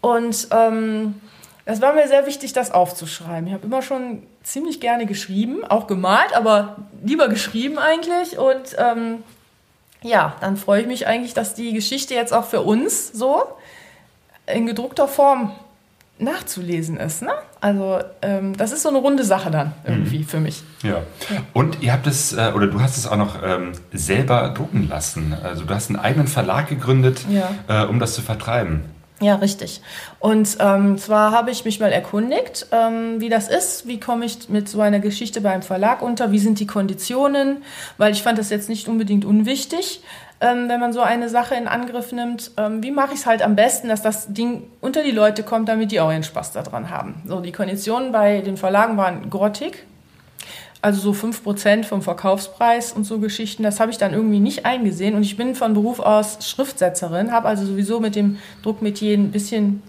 [0.01, 1.17] Und ähm,
[1.65, 3.47] es war mir sehr wichtig, das aufzuschreiben.
[3.47, 8.39] Ich habe immer schon ziemlich gerne geschrieben, auch gemalt, aber lieber geschrieben eigentlich.
[8.39, 9.23] Und ähm,
[10.03, 13.43] ja, dann freue ich mich eigentlich, dass die Geschichte jetzt auch für uns so
[14.47, 15.53] in gedruckter Form
[16.19, 17.23] nachzulesen ist.
[17.23, 17.33] Ne?
[17.61, 20.27] Also ähm, das ist so eine runde Sache dann irgendwie mhm.
[20.27, 20.63] für mich.
[20.83, 21.03] Ja.
[21.53, 25.35] Und ihr habt es, äh, oder du hast es auch noch ähm, selber drucken lassen.
[25.43, 27.51] Also du hast einen eigenen Verlag gegründet, ja.
[27.69, 28.85] äh, um das zu vertreiben.
[29.23, 29.83] Ja, richtig.
[30.19, 34.49] Und ähm, zwar habe ich mich mal erkundigt, ähm, wie das ist, wie komme ich
[34.49, 37.63] mit so einer Geschichte beim Verlag unter, wie sind die Konditionen,
[37.99, 40.03] weil ich fand das jetzt nicht unbedingt unwichtig,
[40.41, 42.53] ähm, wenn man so eine Sache in Angriff nimmt.
[42.57, 45.69] Ähm, wie mache ich es halt am besten, dass das Ding unter die Leute kommt,
[45.69, 47.23] damit die auch ihren Spaß daran haben.
[47.27, 49.85] So, die Konditionen bei den Verlagen waren grottig.
[50.83, 55.15] Also so 5% vom Verkaufspreis und so Geschichten, das habe ich dann irgendwie nicht eingesehen.
[55.15, 59.83] Und ich bin von Beruf aus Schriftsetzerin, habe also sowieso mit dem Druckmetier ein bisschen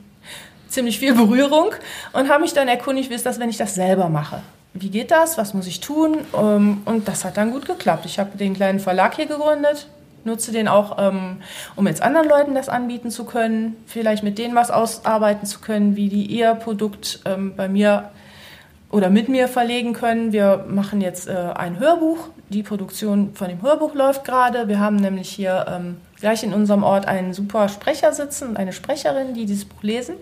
[0.67, 1.71] ziemlich viel Berührung
[2.13, 4.41] und habe mich dann erkundigt, wie ist das, wenn ich das selber mache?
[4.73, 5.37] Wie geht das?
[5.37, 6.19] Was muss ich tun?
[6.37, 8.05] Ähm, und das hat dann gut geklappt.
[8.05, 9.87] Ich habe den kleinen Verlag hier gegründet,
[10.23, 11.37] nutze den auch, ähm,
[11.75, 15.95] um jetzt anderen Leuten das anbieten zu können, vielleicht mit denen was ausarbeiten zu können,
[15.95, 18.11] wie die ihr Produkt ähm, bei mir
[18.91, 20.33] oder mit mir verlegen können.
[20.33, 22.27] Wir machen jetzt äh, ein Hörbuch.
[22.49, 24.67] Die Produktion von dem Hörbuch läuft gerade.
[24.67, 28.73] Wir haben nämlich hier ähm, gleich in unserem Ort einen super Sprecher sitzen und eine
[28.73, 30.15] Sprecherin, die dieses Buch lesen.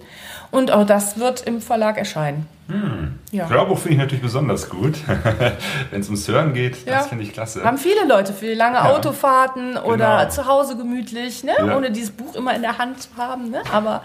[0.52, 2.48] Und auch das wird im Verlag erscheinen.
[2.68, 3.18] Hm.
[3.32, 3.50] Ja.
[3.50, 5.00] Hörbuch finde ich natürlich besonders gut.
[5.92, 7.00] Wenn es ums Hören geht, ja.
[7.00, 7.64] das finde ich klasse.
[7.64, 8.92] Haben viele Leute für lange ja.
[8.92, 10.30] Autofahrten oder genau.
[10.30, 11.54] zu Hause gemütlich, ne?
[11.76, 13.50] Ohne dieses Buch immer in der Hand zu haben.
[13.50, 13.64] Ne?
[13.74, 14.04] Aber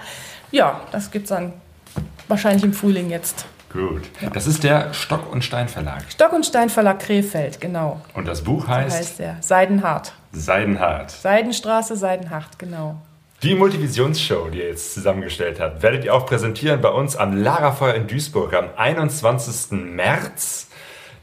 [0.50, 1.52] ja, das gibt es dann
[2.28, 3.46] wahrscheinlich im Frühling jetzt.
[3.74, 4.02] Gut.
[4.20, 4.30] Ja.
[4.30, 6.04] Das ist der Stock und Stein Verlag.
[6.08, 8.00] Stock und Stein Verlag Krefeld, genau.
[8.14, 8.92] Und das Buch heißt?
[8.92, 9.36] So heißt der.
[9.40, 10.12] Seidenhart.
[10.32, 11.10] Seidenhart.
[11.10, 12.96] Seidenstraße, Seidenhart, genau.
[13.42, 17.94] Die Multivisionsshow, die ihr jetzt zusammengestellt habt, werdet ihr auch präsentieren bei uns am Lagerfeuer
[17.94, 19.72] in Duisburg am 21.
[19.72, 20.68] März.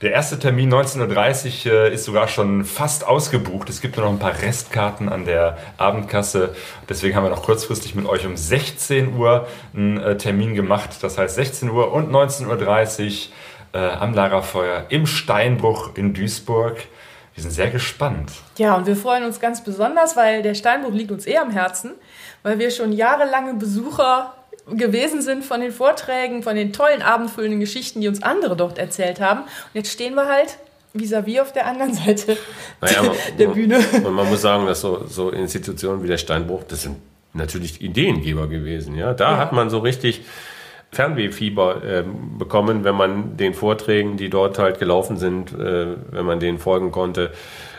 [0.01, 3.69] Der erste Termin 19.30 Uhr äh, ist sogar schon fast ausgebucht.
[3.69, 6.55] Es gibt nur noch ein paar Restkarten an der Abendkasse.
[6.89, 11.03] Deswegen haben wir noch kurzfristig mit euch um 16 Uhr einen äh, Termin gemacht.
[11.03, 13.27] Das heißt 16 Uhr und 19.30
[13.75, 16.77] Uhr äh, am Lagerfeuer im Steinbruch in Duisburg.
[17.35, 18.31] Wir sind sehr gespannt.
[18.57, 21.91] Ja, und wir freuen uns ganz besonders, weil der Steinbruch liegt uns eh am Herzen,
[22.41, 24.33] weil wir schon jahrelange Besucher
[24.77, 29.19] gewesen sind von den Vorträgen, von den tollen abendfüllenden Geschichten, die uns andere dort erzählt
[29.19, 29.41] haben.
[29.41, 30.57] Und jetzt stehen wir halt
[30.93, 32.37] vis-à-vis -vis auf der anderen Seite
[32.81, 33.79] naja, man, der Bühne.
[34.03, 36.97] Man, man, muss sagen, dass so, so Institutionen wie der Steinbruch, das sind
[37.33, 38.95] natürlich Ideengeber gewesen.
[38.95, 39.37] Ja, da ja.
[39.37, 40.21] hat man so richtig
[40.91, 42.03] Fernwehfieber äh,
[42.37, 46.91] bekommen, wenn man den Vorträgen, die dort halt gelaufen sind, äh, wenn man denen folgen
[46.91, 47.31] konnte.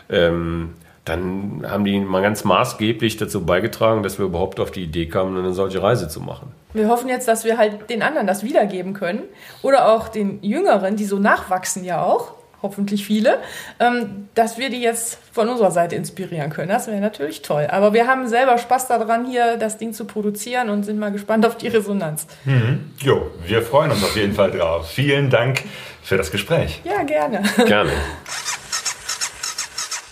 [0.09, 0.75] Ähm,
[1.05, 5.37] dann haben die mal ganz maßgeblich dazu beigetragen, dass wir überhaupt auf die Idee kamen,
[5.37, 6.53] eine solche Reise zu machen.
[6.75, 9.23] Wir hoffen jetzt, dass wir halt den anderen das wiedergeben können
[9.63, 13.39] oder auch den Jüngeren, die so nachwachsen ja auch, hoffentlich viele,
[13.81, 16.69] ähm, dass wir die jetzt von unserer Seite inspirieren können.
[16.69, 17.67] Das wäre natürlich toll.
[17.69, 21.45] Aber wir haben selber Spaß daran, hier das Ding zu produzieren und sind mal gespannt
[21.45, 22.29] auf die Resonanz.
[22.45, 22.93] Mhm.
[23.01, 24.89] Jo, wir freuen uns auf jeden Fall drauf.
[24.89, 25.65] Vielen Dank
[26.03, 26.81] für das Gespräch.
[26.85, 27.43] Ja, gerne.
[27.67, 27.91] Gerne.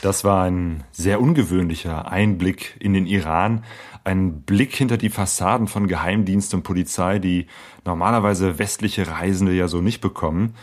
[0.03, 3.65] Das war ein sehr ungewöhnlicher Einblick in den Iran,
[4.03, 7.47] ein Blick hinter die Fassaden von Geheimdienst und Polizei, die
[7.85, 10.55] normalerweise westliche Reisende ja so nicht bekommen.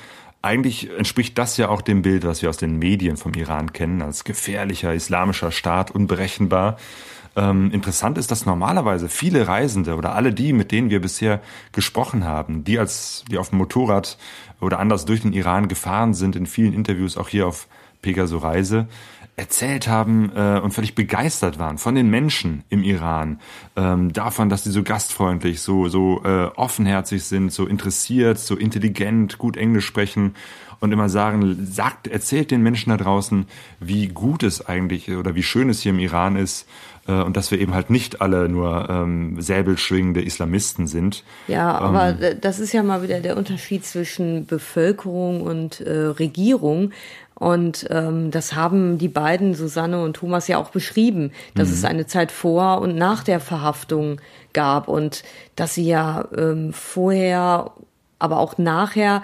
[0.41, 4.01] Eigentlich entspricht das ja auch dem Bild, was wir aus den Medien vom Iran kennen,
[4.01, 6.77] als gefährlicher islamischer Staat, unberechenbar.
[7.35, 11.41] Ähm, interessant ist, dass normalerweise viele Reisende oder alle die, mit denen wir bisher
[11.73, 14.17] gesprochen haben, die als die auf dem Motorrad
[14.61, 17.67] oder anders durch den Iran gefahren sind, in vielen Interviews auch hier auf
[18.01, 18.87] Pegaso Reise,
[19.37, 23.39] erzählt haben äh, und völlig begeistert waren von den Menschen im Iran,
[23.75, 29.37] ähm, davon, dass sie so gastfreundlich, so so äh, offenherzig sind, so interessiert, so intelligent,
[29.37, 30.35] gut Englisch sprechen
[30.79, 33.45] und immer sagen, sagt, erzählt den Menschen da draußen,
[33.79, 36.67] wie gut es eigentlich oder wie schön es hier im Iran ist
[37.07, 41.23] äh, und dass wir eben halt nicht alle nur ähm, säbelschwingende Islamisten sind.
[41.47, 46.91] Ja, aber ähm, das ist ja mal wieder der Unterschied zwischen Bevölkerung und äh, Regierung.
[47.39, 51.73] Und ähm, das haben die beiden, Susanne und Thomas, ja auch beschrieben, dass mhm.
[51.73, 54.19] es eine Zeit vor und nach der Verhaftung
[54.53, 55.23] gab und
[55.55, 57.71] dass sie ja ähm, vorher,
[58.17, 59.21] aber auch nachher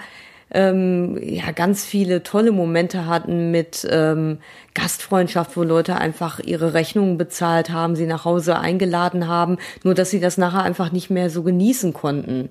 [0.52, 4.38] ähm, ja ganz viele tolle Momente hatten mit ähm,
[4.74, 10.10] Gastfreundschaft, wo Leute einfach ihre Rechnungen bezahlt haben, sie nach Hause eingeladen haben, nur dass
[10.10, 12.50] sie das nachher einfach nicht mehr so genießen konnten.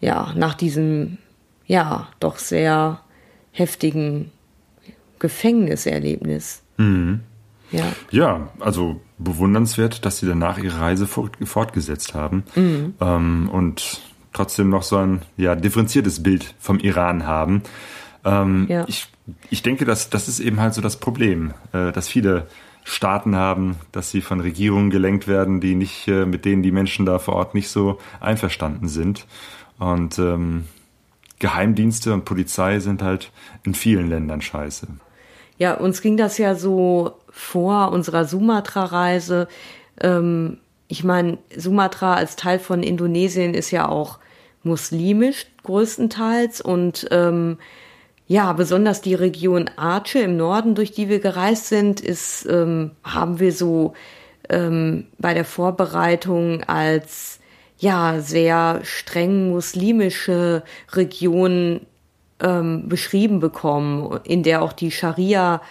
[0.00, 1.16] Ja, nach diesem
[1.66, 3.00] ja doch sehr
[3.52, 4.30] heftigen
[5.22, 6.62] Gefängniserlebnis.
[6.76, 7.20] Mhm.
[7.70, 7.84] Ja.
[8.10, 12.94] ja, also bewundernswert, dass sie danach ihre Reise fortgesetzt haben mhm.
[13.00, 14.02] ähm, und
[14.34, 17.62] trotzdem noch so ein ja, differenziertes Bild vom Iran haben.
[18.26, 18.84] Ähm, ja.
[18.88, 19.06] ich,
[19.48, 22.46] ich denke, dass das ist eben halt so das Problem, äh, dass viele
[22.84, 27.06] Staaten haben, dass sie von Regierungen gelenkt werden, die nicht äh, mit denen die Menschen
[27.06, 29.26] da vor Ort nicht so einverstanden sind.
[29.78, 30.64] Und ähm,
[31.38, 33.32] Geheimdienste und Polizei sind halt
[33.64, 34.88] in vielen Ländern scheiße.
[35.62, 39.46] Ja, uns ging das ja so vor unserer Sumatra-Reise.
[40.00, 40.58] Ähm,
[40.88, 44.18] ich meine, Sumatra als Teil von Indonesien ist ja auch
[44.64, 47.58] muslimisch größtenteils und ähm,
[48.26, 53.38] ja, besonders die Region Aceh im Norden, durch die wir gereist sind, ist, ähm, haben
[53.38, 53.92] wir so
[54.48, 57.38] ähm, bei der Vorbereitung als
[57.78, 61.86] ja sehr streng muslimische Region
[62.42, 65.62] ähm, beschrieben bekommen, in der auch die Scharia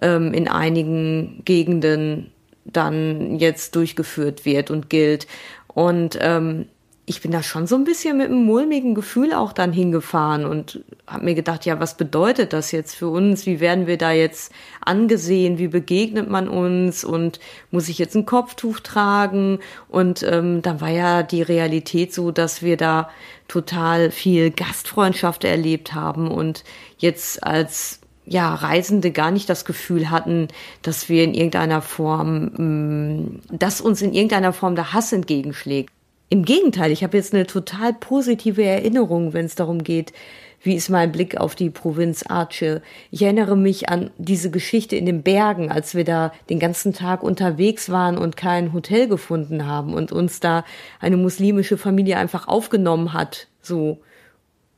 [0.00, 2.30] ähm, in einigen Gegenden
[2.64, 5.26] dann jetzt durchgeführt wird und gilt.
[5.68, 6.66] Und ähm,
[7.12, 10.82] ich bin da schon so ein bisschen mit einem mulmigen Gefühl auch dann hingefahren und
[11.06, 13.44] habe mir gedacht, ja, was bedeutet das jetzt für uns?
[13.44, 14.50] Wie werden wir da jetzt
[14.80, 15.58] angesehen?
[15.58, 17.04] Wie begegnet man uns?
[17.04, 17.38] Und
[17.70, 19.58] muss ich jetzt ein Kopftuch tragen?
[19.88, 23.10] Und ähm, dann war ja die Realität so, dass wir da
[23.46, 26.64] total viel Gastfreundschaft erlebt haben und
[26.96, 30.48] jetzt als ja, Reisende gar nicht das Gefühl hatten,
[30.80, 35.92] dass wir in irgendeiner Form, mm, dass uns in irgendeiner Form der Hass entgegenschlägt.
[36.32, 40.14] Im Gegenteil, ich habe jetzt eine total positive Erinnerung, wenn es darum geht,
[40.62, 42.80] wie ist mein Blick auf die Provinz Aceh.
[43.10, 47.22] Ich erinnere mich an diese Geschichte in den Bergen, als wir da den ganzen Tag
[47.22, 50.64] unterwegs waren und kein Hotel gefunden haben und uns da
[51.00, 53.98] eine muslimische Familie einfach aufgenommen hat, so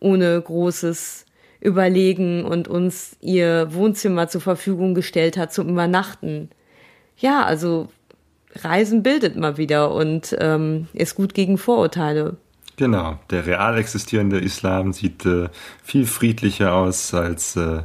[0.01, 1.25] ohne großes
[1.61, 6.51] Überlegen und uns ihr Wohnzimmer zur Verfügung gestellt hat zum Übernachten.
[7.17, 7.91] Ja, also
[8.63, 12.37] Reisen bildet mal wieder und ähm, ist gut gegen Vorurteile.
[12.77, 15.49] Genau, der real existierende Islam sieht äh,
[15.83, 17.83] viel friedlicher aus, als, äh,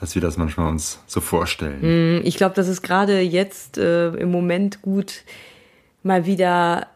[0.00, 2.20] als wir das manchmal uns so vorstellen.
[2.20, 5.24] Mm, ich glaube, das ist gerade jetzt äh, im Moment gut,
[6.02, 6.86] mal wieder,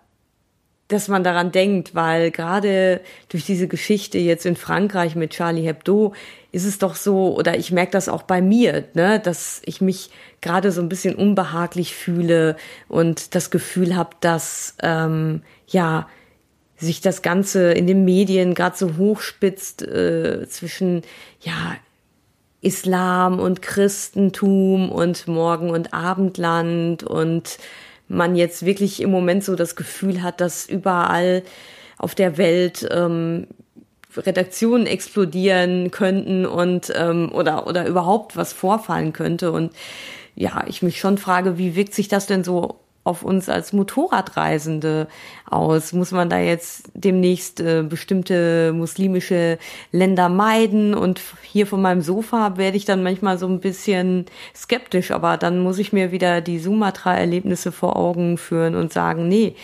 [0.88, 6.14] dass man daran denkt, weil gerade durch diese Geschichte jetzt in Frankreich mit Charlie Hebdo
[6.56, 10.08] ist es doch so, oder ich merke das auch bei mir, ne, dass ich mich
[10.40, 12.56] gerade so ein bisschen unbehaglich fühle
[12.88, 16.08] und das Gefühl habe, dass ähm, ja
[16.78, 21.02] sich das Ganze in den Medien gerade so hochspitzt äh, zwischen
[21.40, 21.76] ja
[22.62, 27.58] Islam und Christentum und Morgen- und Abendland und
[28.08, 31.42] man jetzt wirklich im Moment so das Gefühl hat, dass überall
[31.98, 33.46] auf der Welt ähm,
[34.16, 39.52] Redaktionen explodieren könnten und ähm, oder oder überhaupt was vorfallen könnte.
[39.52, 39.72] Und
[40.34, 42.76] ja, ich mich schon frage, wie wirkt sich das denn so
[43.06, 45.08] auf uns als Motorradreisende
[45.48, 45.92] aus?
[45.92, 49.58] Muss man da jetzt demnächst äh, bestimmte muslimische
[49.92, 50.94] Länder meiden?
[50.94, 55.60] Und hier von meinem Sofa werde ich dann manchmal so ein bisschen skeptisch, aber dann
[55.60, 59.54] muss ich mir wieder die Sumatra-Erlebnisse vor Augen führen und sagen, nee,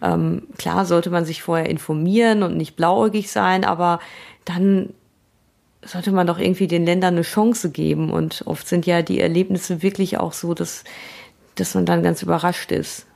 [0.00, 4.00] ähm, klar sollte man sich vorher informieren und nicht blauäugig sein, aber
[4.44, 4.90] dann
[5.84, 8.10] sollte man doch irgendwie den Ländern eine Chance geben.
[8.10, 10.84] Und oft sind ja die Erlebnisse wirklich auch so, dass,
[11.56, 13.06] dass man dann ganz überrascht ist.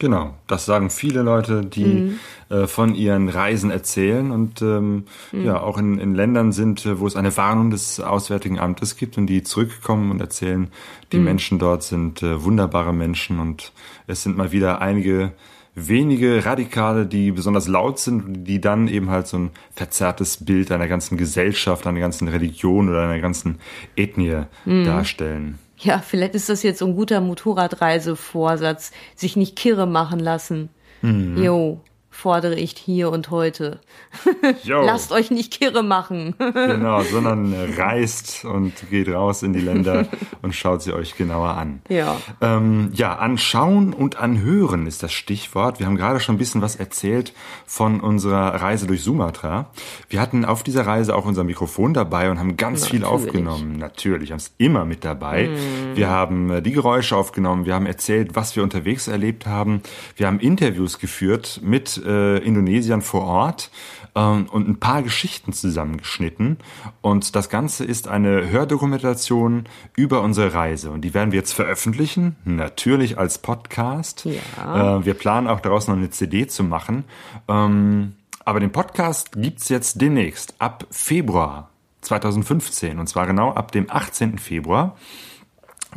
[0.00, 2.18] Genau, das sagen viele Leute, die mhm.
[2.48, 5.44] äh, von ihren Reisen erzählen und ähm, mhm.
[5.44, 9.18] ja auch in, in Ländern sind, äh, wo es eine Warnung des Auswärtigen Amtes gibt
[9.18, 10.68] und die zurückkommen und erzählen,
[11.12, 11.24] die mhm.
[11.24, 13.72] Menschen dort sind äh, wunderbare Menschen und
[14.06, 15.32] es sind mal wieder einige
[15.74, 20.88] wenige Radikale, die besonders laut sind, die dann eben halt so ein verzerrtes Bild einer
[20.88, 23.58] ganzen Gesellschaft, einer ganzen Religion oder einer ganzen
[23.96, 24.84] Ethnie mhm.
[24.84, 25.58] darstellen.
[25.78, 30.68] Ja, vielleicht ist das jetzt so ein guter Motorradreisevorsatz, sich nicht kirre machen lassen.
[31.02, 31.42] Mhm.
[31.42, 31.80] Jo
[32.20, 33.80] fordere ich hier und heute.
[34.64, 36.34] Lasst euch nicht kirre machen.
[36.38, 40.06] genau, sondern reist und geht raus in die Länder
[40.42, 41.80] und schaut sie euch genauer an.
[41.88, 42.16] Ja.
[42.42, 45.78] Ähm, ja, anschauen und anhören ist das Stichwort.
[45.78, 47.32] Wir haben gerade schon ein bisschen was erzählt
[47.64, 49.70] von unserer Reise durch Sumatra.
[50.10, 53.02] Wir hatten auf dieser Reise auch unser Mikrofon dabei und haben ganz Natürlich.
[53.02, 53.78] viel aufgenommen.
[53.78, 55.48] Natürlich, haben es immer mit dabei.
[55.48, 55.96] Mm.
[55.96, 59.82] Wir haben äh, die Geräusche aufgenommen, wir haben erzählt, was wir unterwegs erlebt haben.
[60.16, 63.70] Wir haben Interviews geführt mit äh, Indonesiern vor Ort
[64.14, 66.58] ähm, und ein paar Geschichten zusammengeschnitten.
[67.00, 69.64] Und das Ganze ist eine Hördokumentation
[69.96, 70.90] über unsere Reise.
[70.90, 74.26] Und die werden wir jetzt veröffentlichen, natürlich als Podcast.
[74.26, 74.98] Ja.
[74.98, 77.04] Äh, wir planen auch daraus noch eine CD zu machen.
[77.48, 82.98] Ähm, aber den Podcast gibt's jetzt demnächst, ab Februar 2015.
[82.98, 84.38] Und zwar genau ab dem 18.
[84.38, 84.96] Februar.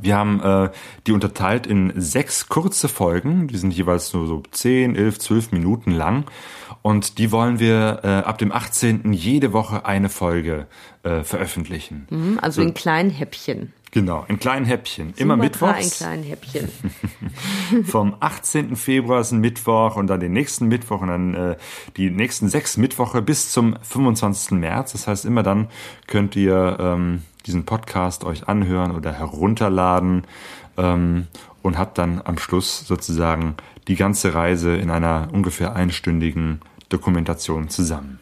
[0.02, 0.70] Wir haben äh,
[1.08, 5.92] die unterteilt in sechs kurze Folgen, die sind jeweils nur so 10, 11, 12 Minuten
[5.92, 6.26] lang.
[6.82, 9.14] Und die wollen wir äh, ab dem 18.
[9.14, 10.68] jede Woche eine Folge
[11.04, 12.08] äh, veröffentlichen.
[12.10, 13.72] Mhm, also so, in kleinen Häppchen.
[13.92, 15.14] Genau, in kleinen Häppchen.
[15.18, 16.02] Immer Sumatra mittwochs.
[16.02, 16.70] ein kleines Häppchen.
[17.86, 18.76] Vom 18.
[18.76, 21.56] Februar ist ein Mittwoch und dann den nächsten Mittwoch und dann äh,
[21.96, 24.58] die nächsten sechs Mittwoche bis zum 25.
[24.58, 24.94] März.
[24.94, 25.70] Das heißt, immer dann
[26.08, 30.24] könnt ihr ähm, diesen Podcast euch anhören oder herunterladen
[30.78, 31.28] ähm,
[31.62, 33.56] und habt dann am Schluss sozusagen
[33.88, 38.20] die ganze Reise in einer ungefähr einstündigen Dokumentation zusammen.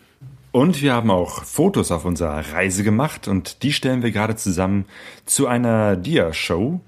[0.52, 4.86] Und wir haben auch Fotos auf unserer Reise gemacht und die stellen wir gerade zusammen
[5.26, 6.82] zu einer Dia-Show,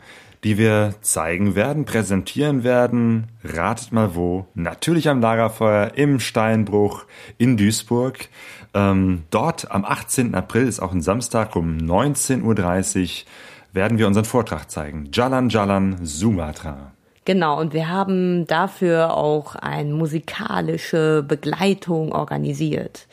[0.44, 3.28] die wir zeigen werden, präsentieren werden.
[3.44, 4.48] Ratet mal wo.
[4.54, 7.06] Natürlich am Lagerfeuer im Steinbruch
[7.38, 8.28] in Duisburg.
[8.74, 10.36] Ähm, dort am 18.
[10.36, 13.26] April ist auch ein Samstag um 19.30 Uhr
[13.74, 15.10] werden wir unseren Vortrag zeigen.
[15.12, 16.92] Jalan Jalan Sumatra.
[17.26, 23.08] Genau, und wir haben dafür auch eine musikalische Begleitung organisiert.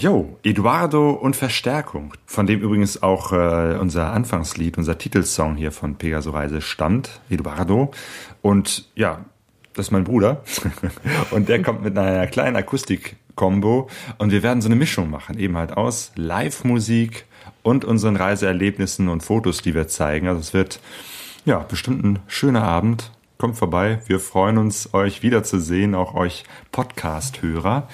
[0.00, 5.96] Jo, Eduardo und Verstärkung, von dem übrigens auch äh, unser Anfangslied, unser Titelsong hier von
[5.96, 7.90] Pegaso Reise stammt, Eduardo.
[8.40, 9.24] Und ja,
[9.74, 10.44] das ist mein Bruder.
[11.32, 13.88] und der kommt mit einer kleinen Akustik-Kombo.
[14.18, 17.24] Und wir werden so eine Mischung machen, eben halt aus Live-Musik
[17.64, 20.28] und unseren Reiseerlebnissen und Fotos, die wir zeigen.
[20.28, 20.78] Also es wird
[21.44, 23.10] ja bestimmt ein schöner Abend.
[23.36, 24.00] Kommt vorbei.
[24.06, 27.88] Wir freuen uns, euch wiederzusehen, auch euch Podcast-Hörer.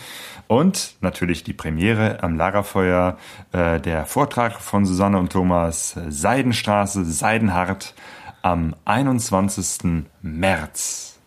[0.46, 3.16] Und natürlich die Premiere am Lagerfeuer,
[3.52, 7.94] äh, der Vortrag von Susanne und Thomas Seidenstraße, Seidenhart
[8.42, 10.04] am 21.
[10.20, 11.18] März.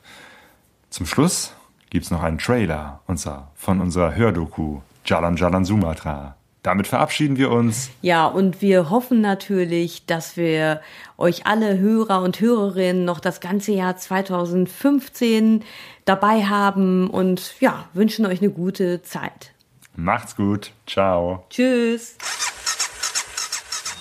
[0.91, 1.53] Zum Schluss
[1.89, 6.35] gibt's noch einen Trailer und zwar von unserer Hördoku Jalan Jalan Sumatra.
[6.65, 7.91] Damit verabschieden wir uns.
[8.03, 10.83] Ja, und wir hoffen natürlich, dass wir
[11.17, 15.65] euch alle Hörer und Hörerinnen noch das ganze Jahr 2015
[16.05, 19.53] dabei haben und ja, wünschen euch eine gute Zeit.
[19.95, 20.73] Macht's gut.
[20.87, 21.45] Ciao.
[21.51, 22.17] Tschüss.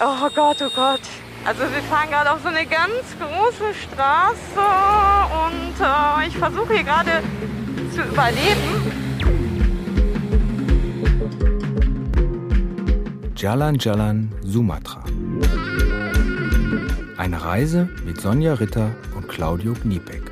[0.02, 1.02] Oh Gott, oh Gott.
[1.46, 4.60] Also wir fahren gerade auf so eine ganz große Straße
[5.46, 7.24] und äh, ich versuche hier gerade
[7.94, 9.10] zu überleben.
[13.36, 15.04] Jalan Jalan Sumatra.
[17.18, 20.24] Eine Reise mit Sonja Ritter und Claudio Kniepek.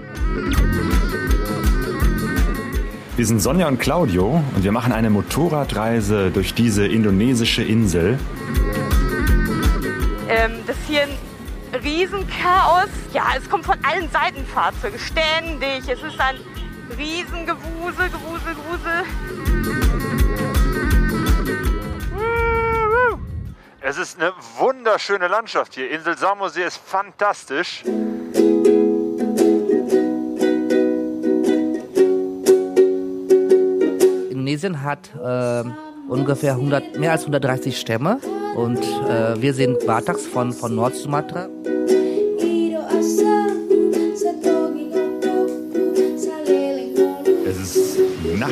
[3.15, 8.19] Wir sind Sonja und Claudio und wir machen eine Motorradreise durch diese indonesische Insel.
[10.29, 10.51] Ähm,
[10.89, 11.17] ein
[11.84, 12.89] Riesenchaos.
[13.13, 15.88] Ja, es kommt von allen Seiten Fahrzeuge, ständig.
[15.88, 16.38] Es ist ein
[16.97, 19.03] Riesengewusel, Gewusel, Gewusel.
[23.82, 25.89] Es ist eine wunderschöne Landschaft hier.
[25.91, 27.84] Insel Samosee ist fantastisch.
[34.30, 35.63] Indonesien hat äh,
[36.07, 38.19] ungefähr 100, mehr als 130 Stämme
[38.57, 41.47] und äh, wir sind Bataks von, von Nord-Sumatra.
[47.45, 47.99] Es ist
[48.37, 48.51] Nacht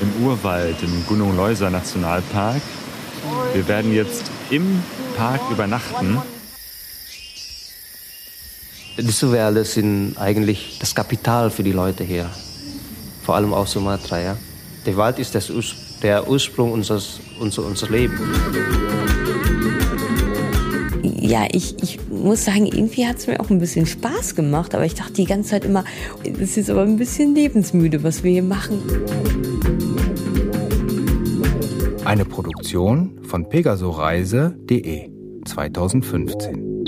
[0.00, 2.62] im Urwald im Gunung Leuser Nationalpark.
[3.52, 4.82] Wir werden jetzt im
[5.16, 6.22] Park übernachten.
[8.96, 12.30] Diese Wälder sind eigentlich das Kapital für die Leute hier.
[13.24, 14.36] Vor allem auf Sumatra, ja.
[14.86, 18.83] Der Wald ist das, Urs- der Ursprung unseres, unser, unser Leben.
[21.26, 24.84] Ja, ich, ich muss sagen, irgendwie hat es mir auch ein bisschen Spaß gemacht, aber
[24.84, 25.82] ich dachte die ganze Zeit immer,
[26.22, 28.78] das ist aber ein bisschen lebensmüde, was wir hier machen.
[32.04, 35.10] Eine Produktion von pegasoreise.de
[35.46, 36.84] 2015.